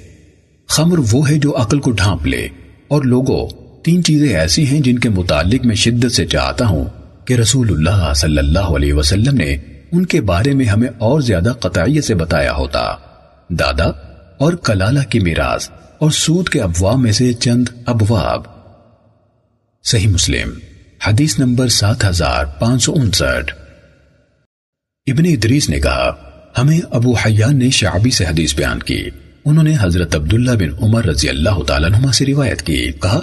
خمر 0.67 0.99
وہ 1.11 1.29
ہے 1.29 1.35
جو 1.35 1.57
عقل 1.57 1.79
کو 1.79 1.91
ڈھانپ 1.91 2.25
لے۔ 2.25 2.47
اور 2.87 3.03
لوگوں 3.03 3.49
تین 3.83 4.03
چیزیں 4.03 4.29
ایسی 4.29 4.67
ہیں 4.67 4.79
جن 4.79 4.99
کے 4.99 5.09
متعلق 5.09 5.65
میں 5.65 5.75
شدت 5.75 6.11
سے 6.11 6.25
چاہتا 6.25 6.67
ہوں 6.67 6.85
کہ 7.25 7.33
رسول 7.33 7.69
اللہ 7.69 8.13
صلی 8.13 8.37
اللہ 8.37 8.59
علیہ 8.59 8.93
وسلم 8.93 9.35
نے 9.35 9.57
ان 9.91 10.05
کے 10.05 10.21
بارے 10.21 10.53
میں 10.53 10.65
ہمیں 10.65 10.89
اور 10.97 11.21
زیادہ 11.21 11.53
قطعیت 11.59 12.03
سے 12.03 12.15
بتایا 12.15 12.53
ہوتا۔ 12.53 12.93
دادا 13.49 13.89
اور 14.37 14.53
کلالہ 14.53 14.99
کی 15.09 15.19
میراث۔ 15.19 15.69
اور 15.99 16.11
سود 16.11 16.49
کے 16.49 16.61
ابواب 16.61 16.97
میں 16.99 17.11
سے 17.11 17.33
چند 17.33 17.69
ابواب۔ 17.85 18.43
صحیح 19.83 20.07
مسلم، 20.07 20.49
حدیث 21.07 21.39
نمبر 21.39 21.67
سات 21.67 22.05
ہزار 22.05 22.45
پانچ 22.45 22.83
سو 22.83 22.93
انسٹھ۔ 22.93 23.53
ابن 25.07 25.25
ادریس 25.25 25.69
نے 25.69 25.79
کہا، 25.79 26.11
ہمیں 26.57 26.79
ابو 26.91 27.13
حیان 27.13 27.59
نے 27.59 27.69
شعبی 27.69 28.09
سے 28.09 28.25
حدیث 28.25 28.55
بیان 28.55 28.79
کی۔ 28.79 29.09
انہوں 29.45 29.63
نے 29.63 29.75
حضرت 29.79 30.15
عبداللہ 30.15 30.51
بن 30.51 30.83
عمر 30.83 31.05
رضی 31.05 31.29
اللہ 31.29 31.63
تعالیٰ 31.67 31.91
عنہ 31.91 32.11
سے 32.11 32.25
روایت 32.25 32.61
کی۔ 32.61 32.91
کہا، 32.91 33.19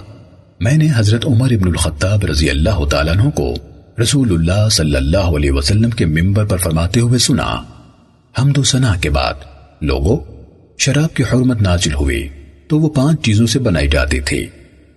میں 0.60 0.76
نے 0.76 0.88
حضرت 0.96 1.26
عمر 1.26 1.50
ابن 1.50 1.68
الخطاب 1.68 2.24
رضی 2.24 2.50
اللہ 2.50 2.84
تعالیٰ 2.90 3.16
عنہ 3.16 3.30
کو 3.30 3.54
رسول 4.02 4.32
اللہ 4.32 4.68
صلی 4.68 4.96
اللہ 4.96 5.26
علیہ 5.36 5.50
وسلم 5.50 5.90
کے 5.90 6.06
ممبر 6.06 6.44
پر 6.44 6.56
فرماتے 6.56 7.00
ہوئے 7.00 7.18
سنا۔ 7.18 7.56
ہم 8.38 8.52
دو 8.52 8.62
سنا 8.62 8.94
کے 9.00 9.10
بعد 9.10 9.34
لوگوں 9.80 10.16
شراب 10.78 11.14
کی 11.14 11.22
حرمت 11.22 11.62
نازل 11.62 11.94
ہوئی۔ 11.94 12.28
تو 12.68 12.79
وہ 12.79 12.88
پانچ 12.88 13.22
چیزوں 13.22 13.46
سے 13.46 13.59
بنائی 13.59 13.88
جاتی 13.88 14.20
تھی۔ 14.20 14.46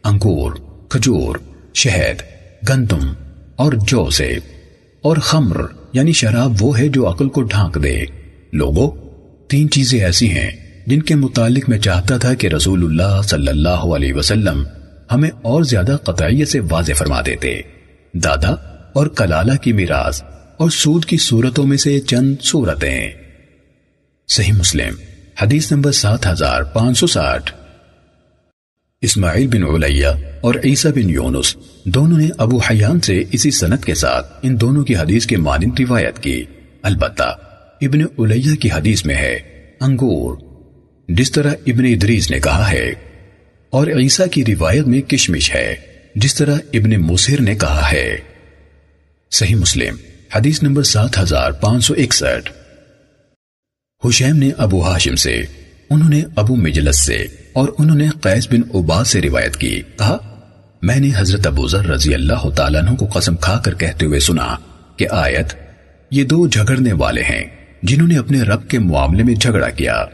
انگور، 0.03 0.51
کھجور، 0.89 1.36
شہد، 1.73 2.21
گندم 2.69 3.13
اور 3.55 3.73
جو 3.88 4.10
سے۔ 4.10 4.38
اور 5.01 5.17
خمر 5.17 5.62
یعنی 5.93 6.12
شراب 6.12 6.53
وہ 6.60 6.79
ہے 6.79 6.88
جو 6.88 7.10
عقل 7.10 7.29
کو 7.29 7.41
ڈھانک 7.41 7.84
دے۔ 7.84 8.03
لوگوں 8.53 8.91
تین 9.47 9.69
چیزیں 9.69 9.99
ایسی 9.99 10.29
ہیں 10.29 10.51
جن 10.88 11.01
کے 11.01 11.15
متعلق 11.15 11.69
میں 11.69 11.77
چاہتا 11.77 12.17
تھا 12.17 12.34
کہ 12.34 12.47
رسول 12.47 12.84
اللہ 12.84 13.21
صلی 13.21 13.47
اللہ 13.47 13.69
علیہ 13.69 14.13
وسلم 14.13 14.63
ہمیں 15.12 15.29
اور 15.41 15.63
زیادہ 15.63 15.97
قطعیت 16.03 16.47
سے 16.47 16.60
واضح 16.60 16.91
فرما 16.93 17.21
دیتے۔ 17.25 17.62
دادا 18.13 18.51
اور 18.93 19.08
کلالہ 19.08 19.53
کی 19.62 19.73
میراث 19.73 20.21
اور 20.58 20.69
سود 20.69 21.05
کی 21.05 21.17
صورتوں 21.17 21.67
میں 21.67 21.77
سے 21.77 21.99
چند 21.99 22.36
صورتیں۔ 22.41 23.12
صحیح 24.27 24.53
مسلم، 24.53 24.93
حدیث 25.41 25.71
نمبر 25.71 25.91
سات 25.91 26.27
ہزار 26.27 26.63
پانچ 26.63 26.97
سو 26.97 27.08
ساٹھ۔ 27.08 27.58
اسماعیل 29.01 29.47
بن 29.47 29.83
علیہ 29.83 30.07
اور 30.41 30.55
عیسیٰ 30.63 30.91
بن 30.91 31.09
یونس 31.09 31.55
دونوں 31.83 32.17
نے 32.17 32.29
ابو 32.38 32.57
حیان 32.57 32.99
سے 32.99 33.23
اسی 33.31 33.51
سنت 33.51 33.85
کے 33.85 33.95
ساتھ 33.95 34.33
ان 34.41 34.62
دونوں 34.62 34.83
کی 34.83 34.95
حدیث 34.95 35.25
کے 35.25 35.38
مانند 35.38 35.79
روایت 35.79 36.19
کی۔ 36.19 36.43
البتہ 36.81 37.23
ابن 37.81 38.01
علیہ 38.23 38.55
کی 38.55 38.69
حدیث 38.71 39.05
میں 39.05 39.15
ہے 39.15 39.39
انگور۔ 39.79 40.38
جس 41.07 41.31
طرح 41.31 41.53
ابن 41.67 41.85
ادریس 41.85 42.31
نے 42.31 42.39
کہا 42.39 42.71
ہے 42.71 42.93
اور 43.69 43.88
عیسیٰ 43.88 44.25
کی 44.31 44.43
روایت 44.45 44.88
میں 44.88 45.01
کشمش 45.01 45.55
ہے۔ 45.55 45.75
جس 46.15 46.35
طرح 46.35 46.55
ابن 46.73 46.89
مصر 46.89 47.41
نے 47.41 47.55
کہا 47.55 47.91
ہے۔ 47.91 48.17
صحیح 49.31 49.55
مسلم، 49.55 49.95
حدیث 50.35 50.63
نمبر 50.63 50.83
سات 50.83 51.19
ہزار 51.19 51.51
پانچ 51.51 51.85
سو 51.85 51.93
اکسٹھ۔ 51.97 52.51
حشیم 54.07 54.35
نے 54.35 54.49
ابو 54.57 54.83
ہاشم 54.83 55.15
سے 55.15 55.41
انہوں 55.89 56.10
نے 56.10 56.23
ابو 56.36 56.56
مجلس 56.56 57.06
سے 57.06 57.28
اور 57.54 57.69
انہوں 57.78 57.97
نے 57.97 58.10
قیس 58.21 58.47
بن 58.52 58.62
عباد 58.73 59.06
سے 59.06 59.21
روایت 59.21 59.58
کی۔ 59.58 59.82
کہا، 59.97 60.17
میں 60.82 60.95
نے 60.95 61.10
حضرت 61.15 61.47
ابو 61.47 61.67
ذر 61.67 61.86
رضی 61.86 62.13
اللہ 62.13 62.49
تعالیٰ 62.49 62.82
عنہ 62.82 62.95
کو 62.95 63.08
قسم 63.13 63.36
کھا 63.36 63.60
کر 63.65 63.73
کہتے 63.73 64.06
ہوئے 64.06 64.19
سنا 64.19 64.56
کہ 64.95 65.08
آیت، 65.12 65.54
یہ 66.12 66.23
دو 66.23 66.47
جھگڑنے 66.47 66.93
والے 66.93 67.21
ہیں 67.21 67.43
جنہوں 67.84 68.08
نے 68.08 68.17
اپنے 68.17 68.41
رب 68.41 68.67
کے 68.67 68.80
معاملے 68.80 69.23
میں 69.23 69.36
جھگڑا 69.36 69.69
کیا۔ 69.69 70.06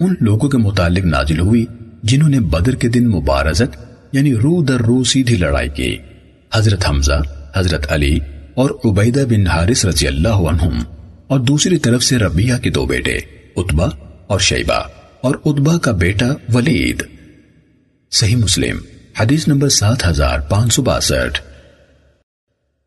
ان 0.00 0.14
لوگوں 0.20 0.48
کے 0.48 0.58
متعلق 0.58 1.04
نازل 1.04 1.40
ہوئی 1.40 1.66
جنہوں 2.02 2.28
نے 2.28 2.40
بدر 2.40 2.74
کے 2.74 2.88
دن 2.88 3.08
مبارزت 3.08 3.76
یعنی 4.12 4.34
رو 4.34 4.64
در 4.64 4.78
رو 4.78 5.04
سیدھی 5.04 5.36
لڑائی 5.36 5.68
کی۔ 5.68 5.96
حضرت 6.54 6.88
حمزہ، 6.88 7.22
حضرت 7.56 7.92
علی 7.92 8.18
اور 8.54 8.70
عبیدہ 8.84 9.24
بن 9.28 9.46
حارث 9.46 9.84
رضی 9.84 10.06
اللہ 10.06 10.28
عنہم 10.28 10.78
اور 11.26 11.40
دوسری 11.40 11.78
طرف 11.78 12.02
سے 12.02 12.18
ربیہ 12.18 12.54
کے 12.62 12.70
دو 12.70 12.86
بیٹے 12.86 13.18
اتبا 13.56 13.86
اور 14.26 14.38
شیبہ۔ 14.38 14.97
اور 15.20 15.34
اتبا 15.44 15.78
کا 15.78 15.90
بیٹا 15.90 16.26
ولید۔ 16.52 17.02
صحیح 18.10 18.36
مسلم، 18.36 18.78
حدیث 19.20 19.48
نمبر 19.48 19.68
سات 19.68 20.06
ہزار 20.06 20.38
پانچ 20.38 20.72
سو 20.72 20.82
باسٹھ۔ 20.82 21.42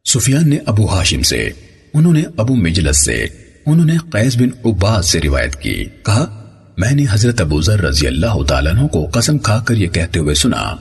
سفیان 0.10 0.50
نے 0.50 0.58
ابو 0.66 0.86
ہاشم 0.86 1.22
سے، 1.22 1.50
انہوں 1.94 2.14
نے 2.14 2.24
ابو 2.38 2.56
مجلس 2.56 3.06
سے، 3.06 3.26
انہوں 3.66 3.86
نے 3.86 3.98
قیس 4.12 4.38
بن 4.38 4.50
عباد 4.66 5.04
سے 5.04 5.20
روایت 5.24 5.56
کی۔ 5.56 5.86
کہا، 6.06 6.38
میں 6.78 6.92
نے 6.92 7.06
حضرت 7.10 7.42
ابو 7.42 7.62
ذر 7.62 7.80
رضی 7.80 8.08
اللہ 8.08 8.44
تعالیٰ 8.48 8.74
عنہ 8.74 8.88
کو 8.88 9.10
قسم 9.14 9.38
کھا 9.38 9.64
کر 9.68 9.76
یہ 9.76 9.88
کہتے 9.88 10.20
ہوئے 10.20 10.36
سنا 10.36 10.76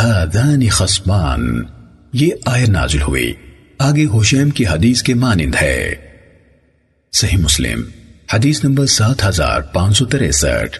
ہادان 0.00 0.68
خصمان 0.68 1.62
یہ 2.12 2.28
آئے 2.44 2.66
نازل 2.66 3.02
ہوئی۔ 3.02 3.32
آگے 3.78 4.06
حشیم 4.14 4.50
کی 4.50 4.66
حدیث 4.66 5.02
کے 5.02 5.14
مانند 5.14 5.54
ہے۔ 5.62 5.94
صحیح 7.12 7.38
مسلم 7.38 7.82
حدیث 8.32 8.64
نمبر 8.64 8.86
سات 8.86 9.24
ہزار 9.24 9.60
پانچ 9.60 9.98
سو 9.98 10.06
تریسٹھ 10.06 10.78